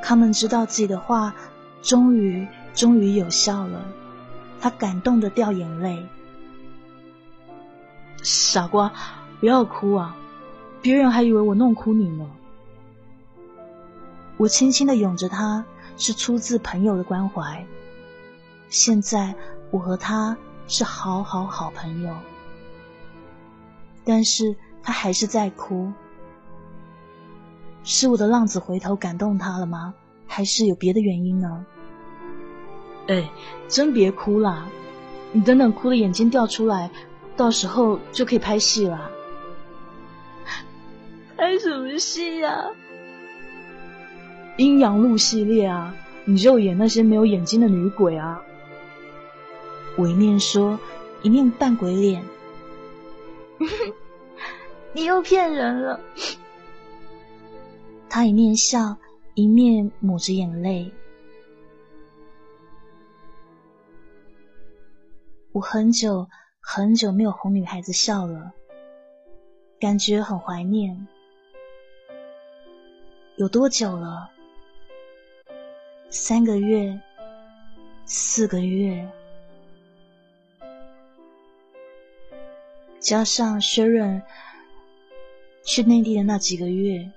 [0.00, 1.34] 他们知道自己的话
[1.82, 3.84] 终于终于有效了，
[4.60, 6.06] 他感动的掉眼泪。
[8.22, 8.92] 傻瓜，
[9.40, 10.16] 不要哭啊！
[10.80, 12.30] 别人还以为我弄哭你呢。
[14.36, 15.64] 我轻轻的拥着他，
[15.96, 17.66] 是出自朋友的关怀。
[18.68, 19.34] 现在
[19.72, 20.36] 我和他
[20.68, 22.14] 是好好好朋友，
[24.04, 24.54] 但是。
[24.82, 25.92] 他还是在哭，
[27.84, 29.94] 是我的浪子回头感动他了吗？
[30.26, 31.64] 还是有别的原因呢？
[33.06, 33.30] 哎，
[33.66, 34.66] 真别哭啦！
[35.32, 36.90] 你等等，哭的眼睛掉出来，
[37.36, 39.10] 到时候就可以拍戏了。
[41.36, 42.66] 拍什么戏呀？
[44.58, 45.94] 阴阳路系列啊，
[46.26, 48.42] 你就演那些没有眼睛的女鬼啊！
[49.96, 50.78] 我一面说，
[51.22, 52.22] 一面扮鬼脸。
[54.98, 56.00] 你又骗人了。
[58.10, 58.96] 他一面笑，
[59.36, 60.92] 一面抹着眼泪。
[65.52, 66.28] 我很久
[66.58, 68.52] 很久没有哄女孩子笑了，
[69.78, 71.06] 感觉很怀念。
[73.36, 74.28] 有多久了？
[76.10, 77.00] 三个月？
[78.04, 79.08] 四个月？
[82.98, 84.20] 加上薛润。
[85.68, 87.10] 去内地的那几个月，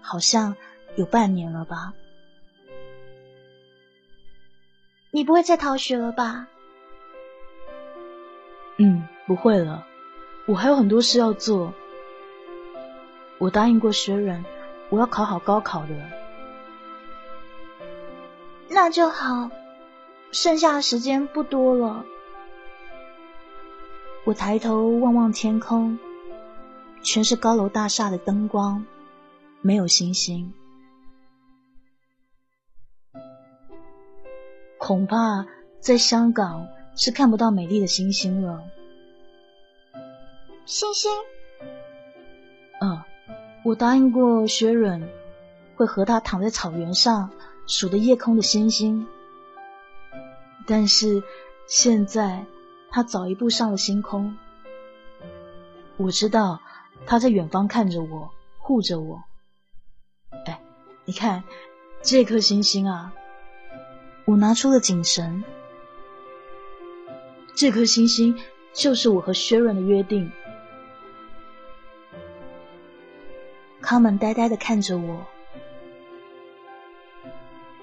[0.00, 0.56] 好像
[0.96, 1.94] 有半年了吧？
[5.12, 6.48] 你不会再逃学了吧？
[8.78, 9.86] 嗯，不会了。
[10.48, 11.72] 我还有很多事要做。
[13.38, 14.44] 我答应过学人，
[14.88, 15.94] 我要考好高考的。
[18.68, 19.52] 那就好，
[20.32, 22.04] 剩下的时间不多了。
[24.24, 25.96] 我抬头望望天空。
[27.02, 28.84] 全是高楼大厦的灯光，
[29.62, 30.52] 没有星星。
[34.78, 35.46] 恐怕
[35.80, 38.62] 在香港是看不到美丽的星星了。
[40.64, 41.10] 星星？
[42.80, 43.02] 嗯，
[43.78, 45.08] 答应过雪忍，
[45.76, 47.30] 会和他躺在草原上
[47.66, 49.06] 数着夜空的星星。
[50.66, 51.22] 但是
[51.66, 52.44] 现在，
[52.90, 54.36] 他早一步上了星空。
[55.96, 56.60] 我知道
[57.06, 59.22] 他在远方看着我，护着我。
[60.46, 60.60] 哎，
[61.04, 61.44] 你看
[62.02, 63.12] 这颗星星啊！
[64.24, 65.44] 我拿出了警绳。
[67.54, 68.36] 这颗星星
[68.72, 70.30] 就是我和薛润的约定。
[73.80, 75.24] 康门呆呆的看着我，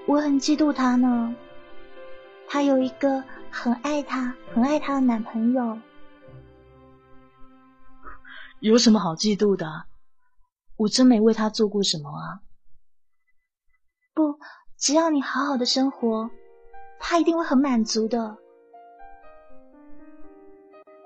[0.06, 1.34] 我很嫉妒他呢。
[2.46, 5.80] 他有一个很爱他、很爱他的男朋友。
[8.64, 9.84] 有什么好嫉妒的？
[10.78, 12.40] 我真没为他做过什么啊。
[14.14, 14.40] 不，
[14.78, 16.30] 只要你好好的生活，
[16.98, 18.38] 他一定会很满足的。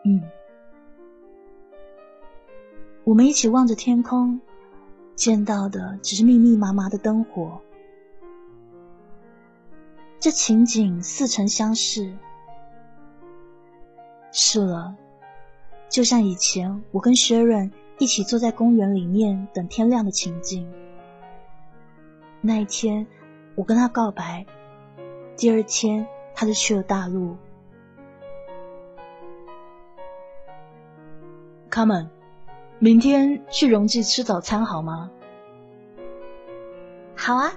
[0.05, 0.21] 嗯，
[3.03, 4.39] 我们一起望着天空，
[5.15, 7.59] 见到的只是密密麻麻的灯火。
[10.19, 12.15] 这情景似曾相识。
[14.31, 14.95] 是了，
[15.89, 20.71] 就像以前我跟 Sharon 一起坐在公园里面等天亮的情景。
[22.41, 23.07] 那一天，
[23.55, 24.45] 我跟他告白，
[25.35, 27.35] 第二天他就去了大陆。
[31.69, 32.09] 他们
[32.79, 35.11] 明天去荣记吃早餐好吗？
[37.15, 37.53] 好啊，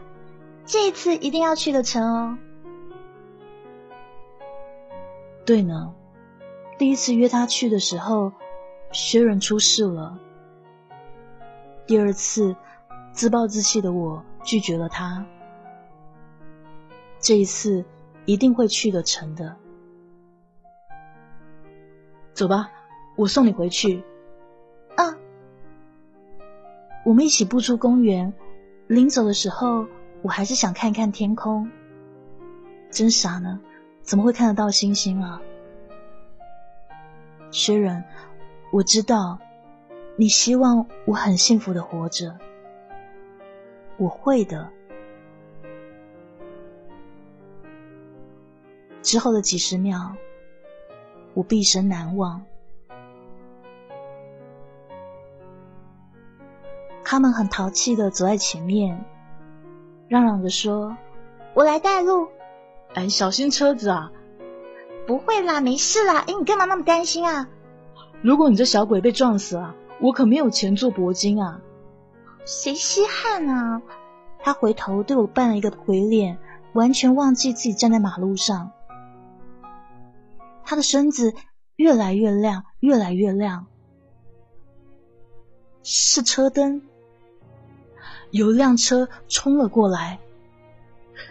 [0.64, 2.38] 这一次一定要去得成哦。
[5.44, 5.94] 对呢，
[6.80, 8.32] 第一次约他去的时候，
[8.90, 10.18] 薛仁出事了。
[11.86, 12.56] 第二次，
[13.12, 15.26] 自暴自弃的我拒绝了他。
[17.18, 17.84] 这一次
[18.24, 19.54] 一定会去得成的。
[22.32, 22.70] 走吧，
[23.14, 24.02] 我送你回去。
[24.96, 25.14] 啊
[27.04, 28.32] 我们一起步出公园，
[28.86, 29.86] 临走的时候，
[30.22, 31.70] 我还是想看看天空。
[32.90, 33.60] 真傻呢，
[34.00, 35.42] 怎么会看得到星星啊？
[37.50, 38.04] 薛仁，
[38.72, 39.38] 我知道
[40.16, 42.36] 你希望我很幸福的活着，
[43.96, 44.70] 我会的。
[49.02, 50.14] 之后的几十秒，
[51.34, 52.42] 我毕生难忘。
[57.02, 59.04] 他们很淘气的走在前面，
[60.06, 60.96] 嚷嚷着说
[61.54, 62.28] ：“我来带路。”
[62.94, 64.12] 哎，小心车子啊！
[65.10, 66.18] 不会啦，没事啦。
[66.18, 67.48] 哎，你干嘛那么担心啊？
[68.22, 71.60] 如果你这小鬼被撞死了，我可没有钱做铂金啊！
[72.44, 73.82] 谁稀罕啊？
[74.38, 76.38] 他回头对我扮了一个鬼脸，
[76.74, 78.70] 完全忘记自己站在马路上。
[80.64, 81.34] 他的身子
[81.74, 83.66] 越来越亮，越来越亮，
[85.82, 86.82] 是车灯。
[88.30, 90.20] 有辆车冲了过来，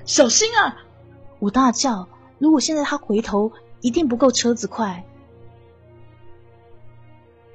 [0.03, 0.75] 小心啊！
[1.39, 2.09] 我大叫。
[2.39, 3.51] 如果现在他回头，
[3.81, 5.03] 一定不够车子快。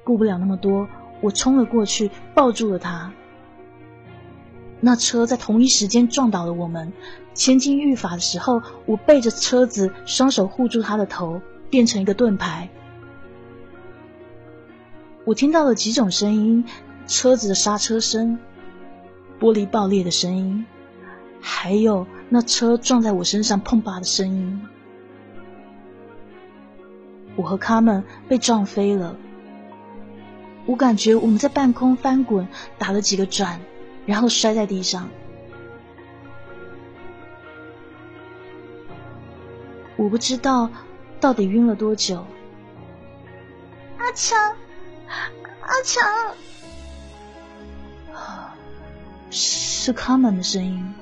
[0.03, 0.87] 顾不了那么多，
[1.21, 3.11] 我冲了过去，抱住了他。
[4.79, 6.93] 那车在同一时间撞倒了我们。
[7.33, 12.69] 千钧一发的时候，我背着车子，双手护住他的头，变成一个盾牌。
[15.25, 16.63] 我听到了几种声音：
[17.07, 18.37] 车子的刹车声。
[19.37, 20.65] 玻璃爆裂的声音，
[21.41, 24.61] 还有那车撞在我身上碰吧的声音。
[27.35, 29.15] 我和他们被撞飞了，
[30.65, 33.59] 我感觉我们在半空翻滚，打了几个转，
[34.05, 35.09] 然后摔在地上。
[39.97, 40.69] 我不知道
[41.19, 42.25] 到底晕了多久。
[43.97, 44.37] 阿强，
[45.61, 46.03] 阿强。
[49.29, 50.93] 是卡门的声音。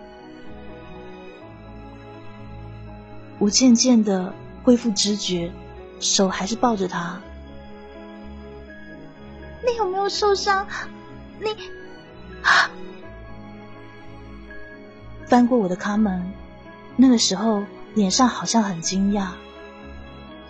[3.39, 5.51] 我渐渐的恢复知觉，
[6.03, 7.19] 手还是抱着他。
[9.65, 10.67] 你有没有受伤？
[11.39, 11.55] 你
[15.25, 16.31] 翻过我的卡门，
[16.97, 17.63] 那个时候
[17.95, 19.29] 脸上好像很惊讶，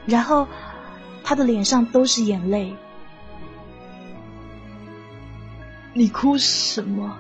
[0.06, 0.48] 然后
[1.24, 2.76] 他的脸上都是眼泪。
[5.94, 7.18] 你哭什么？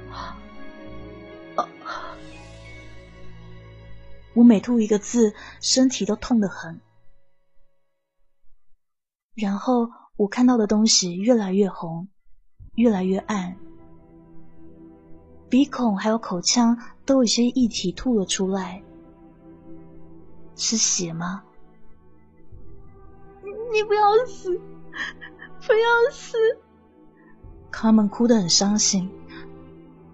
[4.34, 6.81] 我每吐一个字，身体都痛得很。
[9.36, 12.07] 然后我看到的东西越来越红，
[12.75, 13.55] 越来越暗，
[15.49, 18.84] 鼻孔还有口腔都有些液体吐了出来，
[20.55, 21.43] 是血吗？
[23.71, 24.55] 你不要死，
[25.65, 26.38] 不要死！
[27.71, 29.09] 他们哭得很伤心，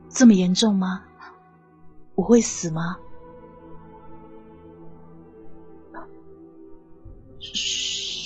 [0.08, 1.04] 这么严重吗？
[2.16, 2.98] 我会死吗？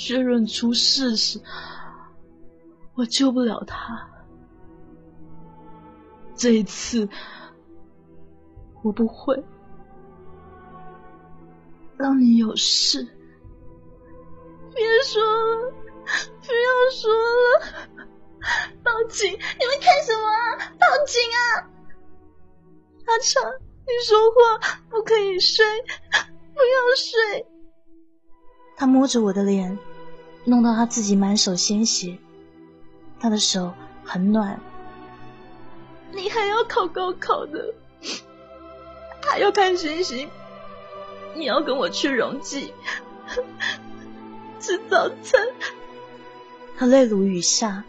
[0.06, 1.40] 确认出事时，
[2.94, 4.06] 我救不了他。
[6.36, 7.08] 这一次，
[8.84, 9.42] 我不会
[11.96, 13.02] 让你有事。
[14.74, 15.72] 别说了，
[16.42, 18.04] 不要说了，
[18.84, 19.32] 报警！
[19.32, 20.28] 你们看什么？
[20.78, 21.72] 报警啊！
[23.06, 23.42] 阿长，
[23.86, 25.66] 你说话不可以睡，
[26.54, 27.48] 不要睡。
[28.76, 29.80] 他摸着我的脸。
[30.46, 32.18] 弄到他自己满手鲜血，
[33.20, 33.74] 他的手
[34.04, 34.60] 很暖。
[36.12, 37.74] 你还要考高考的，
[39.26, 40.30] 还要看星星，
[41.34, 42.74] 你要跟我去荣记
[44.60, 45.42] 吃早餐。
[46.78, 47.84] 他泪如雨下，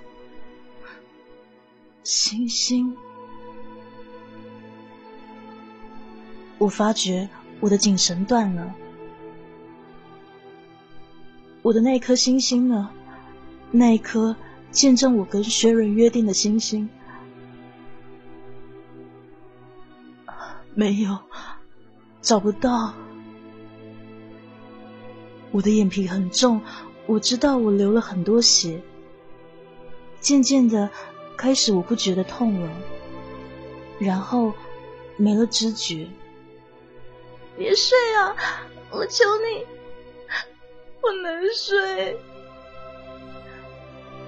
[2.02, 2.96] 星星，
[6.58, 7.28] 我发觉
[7.60, 8.74] 我的颈绳断了。
[11.64, 12.90] 我的那颗星星呢？
[13.70, 14.36] 那一颗
[14.70, 16.86] 见证我跟薛仁约定的星星，
[20.74, 21.18] 没有，
[22.20, 22.92] 找不到。
[25.52, 26.60] 我的眼皮很重，
[27.06, 28.82] 我知道我流了很多血。
[30.20, 30.90] 渐渐的，
[31.34, 32.70] 开始我不觉得痛了，
[33.98, 34.52] 然后
[35.16, 36.06] 没了知觉。
[37.56, 38.36] 别睡啊！
[38.90, 39.64] 我求你。
[41.04, 42.18] 不能睡。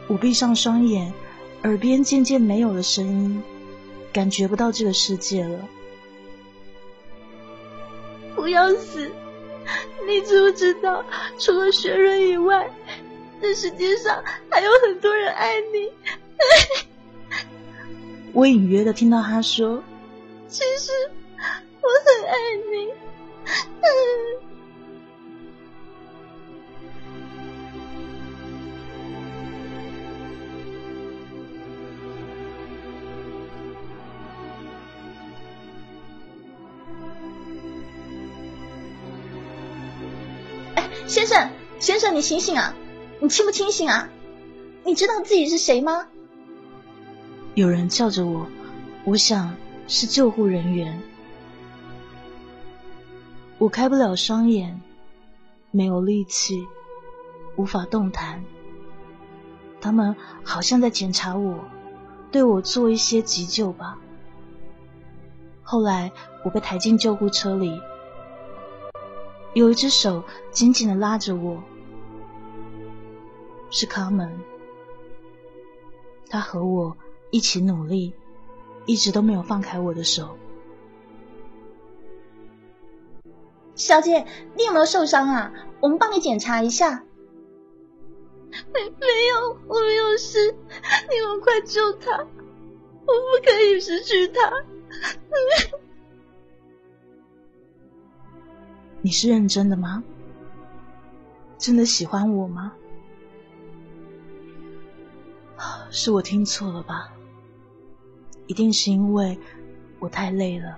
[0.09, 1.13] 我闭上双眼，
[1.63, 3.43] 耳边渐渐没有了声音，
[4.13, 5.59] 感觉不到这个世界了。
[8.35, 9.11] 不要死！
[10.07, 11.03] 你知不知道，
[11.39, 12.71] 除了雪人以外，
[13.41, 15.91] 这世界上还有很多人爱你。
[18.33, 19.83] 我隐约的听到他说
[20.47, 20.93] ：“其实
[21.81, 22.37] 我很爱
[22.71, 22.93] 你。”
[41.17, 41.51] 先生，
[41.81, 42.75] 先生，你醒醒啊！
[43.21, 44.11] 你清不清醒啊？
[44.85, 46.09] 你知道自己是谁吗？
[47.55, 48.47] 有人叫着我，
[49.07, 49.57] 我想
[49.89, 51.01] 是救护人员。
[53.57, 54.79] 我开不了双眼，
[55.71, 56.67] 没有力气，
[57.57, 58.45] 无法动弹。
[59.81, 60.15] 他们
[60.45, 61.65] 好像在检查我，
[62.31, 63.97] 对我做一些急救吧。
[65.63, 66.13] 后来
[66.45, 67.81] 我被抬进救护车里。
[69.55, 71.63] 有一只手紧紧的拉着我，
[73.71, 74.39] 是卡门。
[76.29, 76.97] 他和我
[77.31, 78.13] 一起努力，
[78.85, 80.37] 一直都没有放开我的手。
[83.75, 85.53] 小姐，你有没有受伤啊？
[85.81, 87.05] 我们帮你检查一下。
[88.73, 90.55] 没没有，我没有事。
[91.11, 92.17] 你们快救他！
[92.19, 92.27] 我
[93.07, 94.65] 不可以失去他。
[99.07, 100.03] 你是认真的吗？
[101.59, 102.73] 真的喜欢我吗？
[105.93, 107.13] 是我听错了吧？
[108.49, 109.39] 一定是因为
[110.01, 110.77] 我太累了。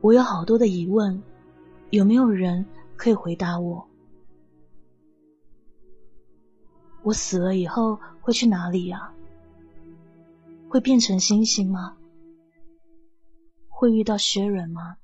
[0.00, 1.20] 我有好多的疑问，
[1.90, 2.64] 有没有人
[2.96, 3.84] 可以回答我？
[7.02, 9.12] 我死了以后会去哪里呀？
[10.68, 11.97] 会变成星星吗？
[13.78, 14.96] 会遇到薛仁吗？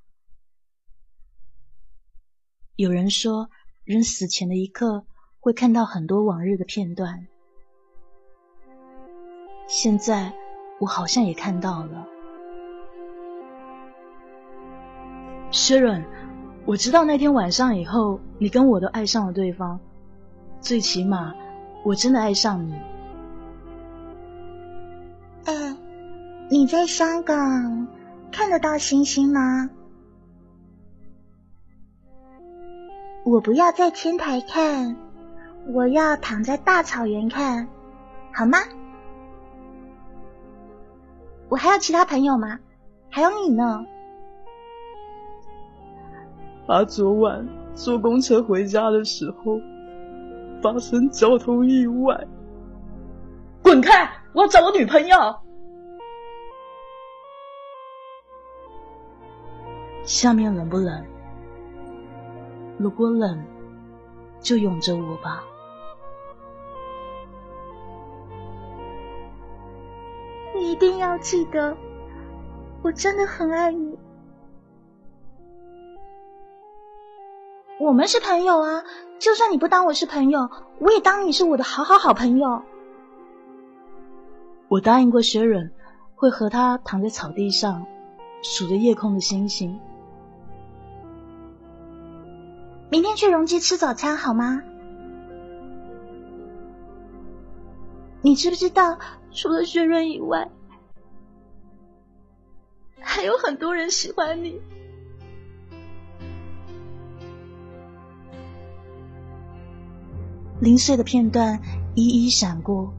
[2.75, 3.49] 有人说，
[3.85, 5.07] 人死前的一刻
[5.39, 7.29] 会看到很多往日的片段。
[9.68, 10.35] 现在
[10.81, 12.05] 我好像也看到了。
[15.53, 16.05] 薛仁，
[16.66, 19.79] 我知道那天晚上以后，你跟我都爱上了对方。
[20.61, 21.33] 最起码，
[21.85, 22.75] 我真的爱上你。
[25.45, 25.77] 哎，
[26.51, 27.87] 你在香港？
[28.35, 29.70] 看得到星星吗？
[33.24, 34.97] 我不要在天台看，
[35.72, 37.68] 我要躺在大草原看，
[38.32, 38.59] 好吗？
[41.49, 42.59] 我还有其他朋友吗？
[43.09, 43.87] 还有你呢。
[46.66, 49.61] 他昨晚坐公车回家的时候
[50.61, 52.26] 发生交通意外。
[53.62, 54.11] 滚开！
[54.32, 55.16] 我要找我女朋友。
[60.05, 61.05] 下面冷不冷？
[62.79, 63.43] 如果冷，
[64.41, 65.43] 就拥着我吧。
[70.55, 71.77] 你一定要记得，
[72.83, 73.99] 我真的很爱你。
[77.81, 78.85] 我们是朋友啊，
[79.19, 80.51] 就算你不当我是朋友，
[80.81, 82.63] 我也当你是我的好好好朋友。
[84.69, 85.73] 我答应过薛忍，
[86.15, 87.87] 会和他躺在草地上，
[88.43, 89.81] 数着夜空的星星。
[92.95, 94.62] 明天去荣记吃早餐好吗？
[98.22, 99.01] 你知不知道，
[99.32, 100.49] 除了薛润以外，
[103.01, 104.61] 还有很多人喜欢你。
[110.61, 111.61] 零碎的片段
[111.97, 112.95] 一一闪过，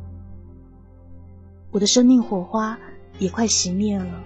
[1.72, 2.78] 我的生命火花
[3.18, 4.22] 也快熄灭了。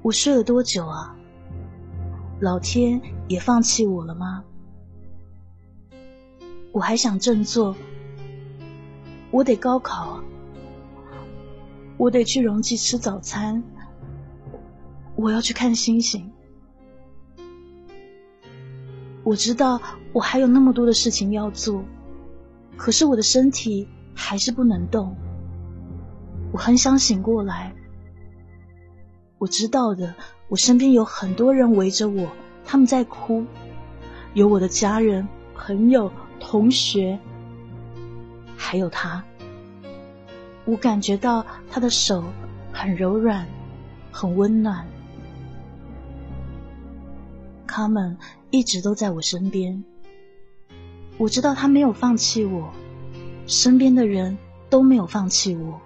[0.00, 1.12] 我睡了多久啊？
[2.38, 4.44] 老天也放弃我了吗？
[6.72, 7.74] 我还想振作，
[9.30, 10.22] 我得高考，
[11.96, 13.62] 我得去荣记吃早餐，
[15.14, 16.30] 我要去看星星。
[19.24, 19.80] 我知道
[20.12, 21.82] 我还有那么多的事情要做，
[22.76, 25.16] 可是我的身体还是不能动。
[26.52, 27.74] 我很想醒过来。
[29.38, 30.14] 我知道的，
[30.48, 32.28] 我身边有很多人围着我，
[32.64, 33.44] 他们在哭，
[34.34, 36.10] 有我的家人、朋友。
[36.38, 37.18] 同学，
[38.56, 39.24] 还有他，
[40.64, 42.22] 我感觉到他的手
[42.72, 43.46] 很柔软，
[44.12, 44.86] 很温暖。
[47.66, 48.16] 他们
[48.50, 49.82] 一直都在我身边，
[51.16, 52.70] 我知道他没有放弃我，
[53.46, 54.36] 身边的人
[54.68, 55.80] 都没有放弃我。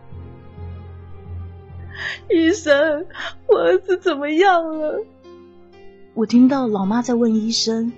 [2.29, 3.07] 医生，
[3.47, 5.05] 我儿子怎么样了？
[6.15, 7.93] 我听到老妈在问医生。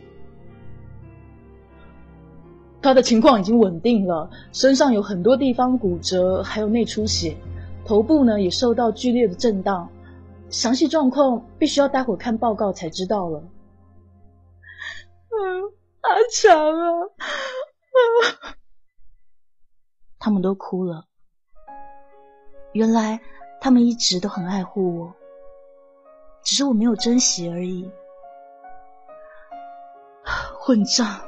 [2.81, 7.37] 他的情况已经稳定了，身上有很多地方骨折，还有内出血，
[7.85, 9.89] 头部呢也受到剧烈的震荡，
[10.51, 13.45] 详细状况必须要待会看报告才知道了。
[15.31, 15.63] 嗯，
[16.01, 17.09] 阿强啊，
[20.19, 21.05] 他们都哭了。
[22.73, 23.21] 原来
[23.63, 25.15] 他们一直都很爱护我，
[26.43, 27.89] 只是我没有珍惜而已。
[30.59, 31.21] 混账！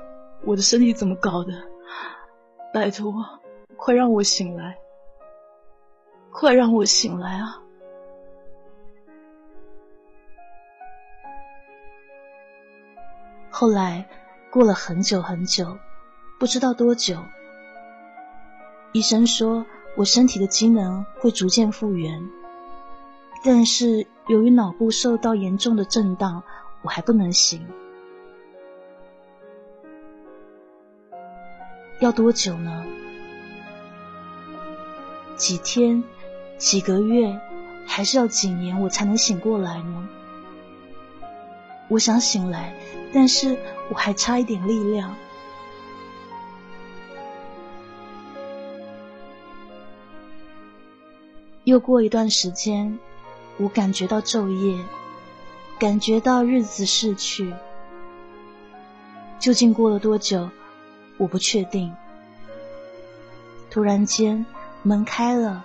[0.44, 1.52] 我的身体怎么搞的？
[2.72, 3.14] 拜托，
[3.76, 4.76] 快让我醒来！
[6.32, 7.62] 快让我醒来啊！
[13.48, 14.04] 后来
[14.50, 15.78] 过了很久很久，
[16.40, 17.16] 不知道多久，
[18.92, 19.64] 医生说
[19.96, 22.28] 我身体的机能会逐渐复原，
[23.44, 26.42] 但是由于脑部受到严重的震荡，
[26.82, 27.64] 我还不能醒。
[32.00, 32.84] 要多久呢？
[35.36, 36.02] 几天、
[36.58, 37.40] 几个月，
[37.86, 40.08] 还是要几年，我才能醒过来呢？
[41.88, 42.74] 我想醒来，
[43.12, 43.56] 但是
[43.90, 45.14] 我还差一点力量。
[51.74, 53.00] 又过一段时间，
[53.56, 54.78] 我感觉到昼夜，
[55.76, 57.52] 感觉到日子逝去。
[59.40, 60.48] 究竟过了多久？
[61.16, 61.92] 我不确定。
[63.70, 64.46] 突然间，
[64.84, 65.64] 门开了，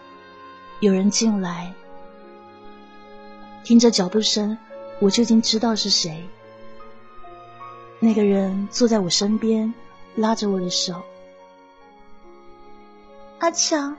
[0.80, 1.72] 有人进来。
[3.64, 4.58] 听着脚步声，
[5.00, 6.28] 我就已经知道是谁。
[8.00, 9.72] 那个人坐在我身边，
[10.16, 11.04] 拉着我的手。
[13.38, 13.96] 阿强，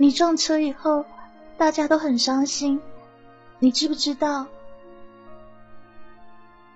[0.00, 1.04] 你撞车以后，
[1.58, 2.80] 大家都很伤心，
[3.58, 4.46] 你知不知道？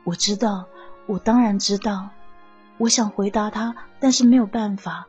[0.04, 0.66] 我知道，
[1.06, 2.10] 我当然知道。
[2.76, 5.08] 我想回答他，但是没有办法。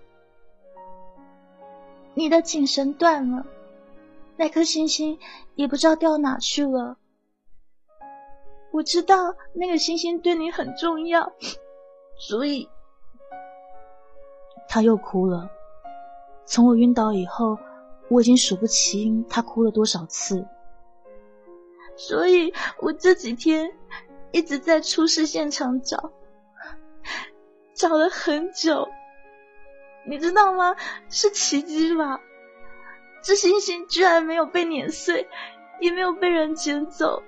[2.13, 3.45] 你的颈绳断了，
[4.37, 5.19] 那颗星星
[5.55, 6.95] 也不知道掉哪去了。
[8.71, 11.33] 我知道那个星星对你很重要，
[12.17, 12.69] 所以
[14.69, 15.49] 他又哭了。
[16.45, 17.57] 从我晕倒以后，
[18.09, 20.45] 我已经数不清他哭了多少次。
[21.95, 23.71] 所以我这几天
[24.31, 26.11] 一直在出事现场找。
[27.73, 28.87] 找了很久，
[30.07, 30.75] 你知道吗？
[31.09, 32.21] 是奇迹吧？
[33.21, 35.27] 这星星居然没有被碾碎，
[35.81, 37.21] 也没有被人捡走。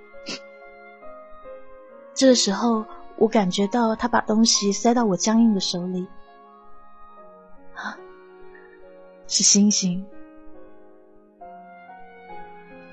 [2.13, 2.85] 这个时候，
[3.17, 6.07] 我感觉到他把东西塞到我僵硬的手里，
[7.75, 7.99] 啊，
[9.27, 10.07] 是星星。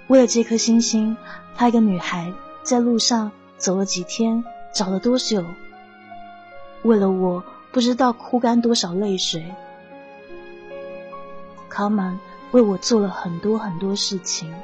[0.07, 1.17] 为了这颗星星，
[1.57, 2.33] 她一个女孩
[2.63, 5.45] 在路上走了几天，找了多久？
[6.83, 7.43] 为了我，
[7.73, 9.51] 不知道哭干多少泪水。
[11.69, 12.19] 康曼
[12.53, 14.55] 为我做了很多很多事情。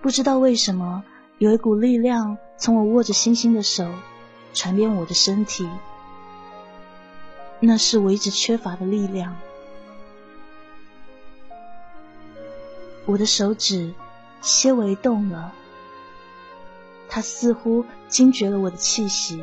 [0.00, 1.04] 不知道为什么，
[1.38, 3.86] 有一股力量从我握着星星的手
[4.54, 5.68] 传遍我的身体，
[7.60, 9.36] 那是我一直缺乏的力量。
[13.06, 13.94] 我的手指
[14.42, 15.52] 些微动了，
[17.08, 19.40] 他似乎惊觉了我的气息。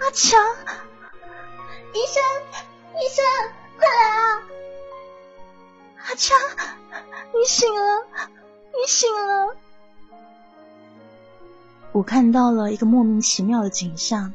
[0.00, 0.40] 阿强，
[1.92, 2.22] 医生，
[2.98, 3.24] 医生，
[3.78, 4.42] 快来啊！
[6.08, 6.36] 阿强，
[7.32, 8.06] 你醒了。
[8.74, 9.54] 你醒了，
[11.92, 14.32] 我看到了一个莫名其妙的景象，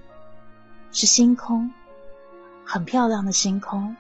[0.92, 1.74] 是星空，
[2.64, 3.96] 很漂亮的星空，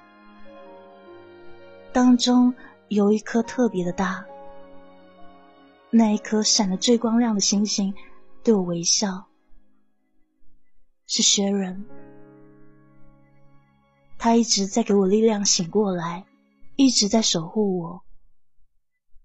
[1.91, 2.53] 当中
[2.89, 4.25] 有一颗特别的大，
[5.89, 7.93] 那一颗闪得最光亮的星星
[8.43, 9.27] 对我微笑，
[11.05, 11.85] 是雪人，
[14.17, 16.25] 他一直在给我力量醒过来，
[16.77, 18.03] 一直在守护我。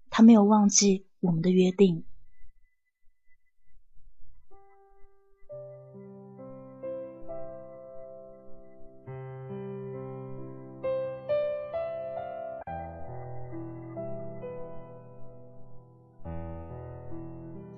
[0.09, 2.03] 他没有忘记我们的约定。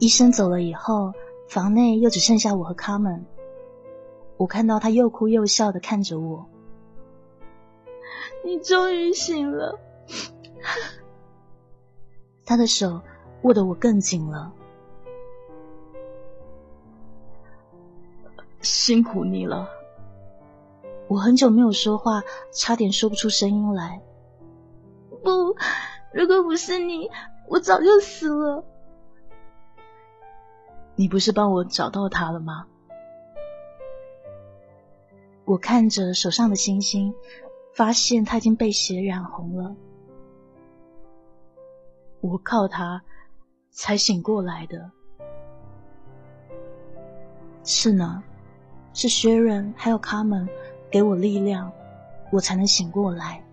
[0.06, 1.14] 医生走了以后，
[1.50, 3.26] 房内又只剩下我和卡门。
[4.38, 6.46] 我看到他又哭又笑的看着我。
[8.44, 9.80] 你终于醒了。
[12.46, 13.02] 他的手
[13.42, 14.54] 握得我更紧了，
[18.62, 19.68] 辛苦你了。
[21.08, 22.22] 我很久没有说话，
[22.54, 24.04] 差点说不出声音来。
[25.24, 25.56] 不，
[26.14, 27.10] 如果不是你，
[27.50, 28.64] 我早就死了。
[30.96, 32.68] 你不是帮我找到他了吗？
[35.44, 37.14] 我看着手上的星星，
[37.74, 39.76] 发现他已经被血染红了。
[42.22, 43.04] 我靠他
[43.70, 44.90] 才醒过来的，
[47.64, 48.24] 是呢，
[48.94, 50.50] 是薛润还有卡门
[50.90, 51.72] 给我力量，
[52.32, 53.44] 我才能醒过来。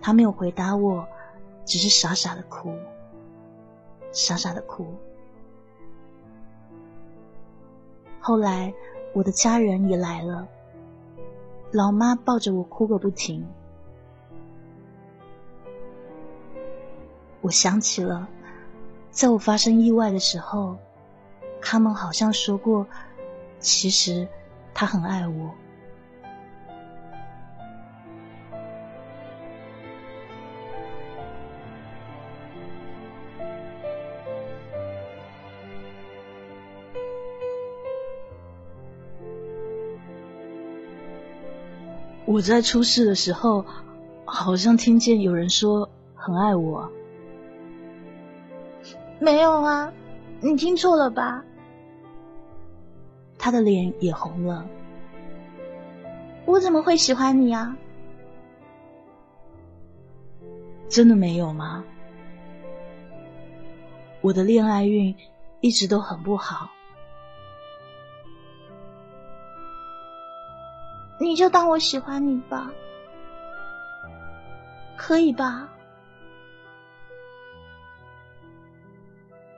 [0.00, 1.06] 他没有回答我，
[1.66, 2.74] 只是傻傻的哭，
[4.12, 4.86] 傻傻的哭。
[8.20, 8.72] 后来
[9.12, 10.46] 我的家人也来了，
[11.72, 13.44] 老妈抱着我哭个不停。
[17.40, 18.28] 我想起了，
[19.10, 20.76] 在我发生意外的时候，
[21.60, 22.86] 他们好像说过，
[23.58, 24.28] 其实
[24.72, 25.50] 他很爱我。
[42.32, 43.66] 我在出事的时候，
[44.24, 46.90] 好像听见有人说很爱我。
[49.18, 49.92] 没有啊，
[50.40, 51.44] 你听错了吧？
[53.36, 54.66] 他的脸也红了。
[56.46, 57.76] 我怎么会喜欢你啊？
[60.88, 61.84] 真的没有吗？
[64.22, 65.14] 我的恋爱运
[65.60, 66.70] 一直都很不好。
[71.22, 72.72] 你就当我喜欢你吧，
[74.96, 75.68] 可以吧？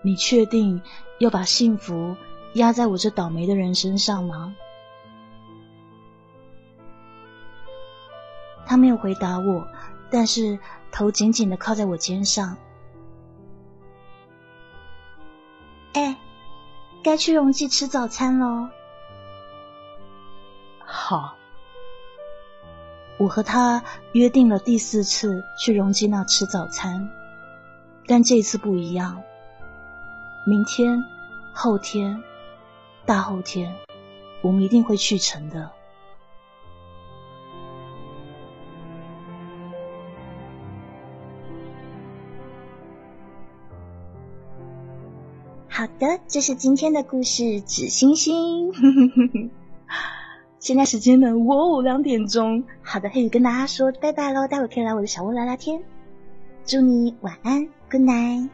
[0.02, 0.82] 你确定
[1.18, 2.16] 要把幸福
[2.52, 4.54] 压在我这倒霉的人身上吗？
[8.66, 9.66] 他没有回答我，
[10.10, 10.58] 但是
[10.92, 12.58] 头紧紧的靠在我肩上。
[15.94, 16.14] 哎，
[17.02, 18.68] 该去荣记吃早餐喽。
[20.86, 21.36] 好，
[23.16, 27.08] 我和他约定了第四次去荣基那吃早餐，
[28.06, 29.22] 但这次不一样。
[30.46, 31.02] 明天、
[31.52, 32.22] 后天、
[33.06, 33.74] 大后天，
[34.42, 35.70] 我们一定会去成的。
[45.68, 48.72] 好的，这是今天的故事《纸星星》。
[50.64, 52.64] 现在时间呢，我午两点钟。
[52.80, 55.82] 好的，黑雨跟大家说拜拜喽，待会可以来我的小屋聊聊天。
[56.64, 58.48] 祝你晚安，Good night。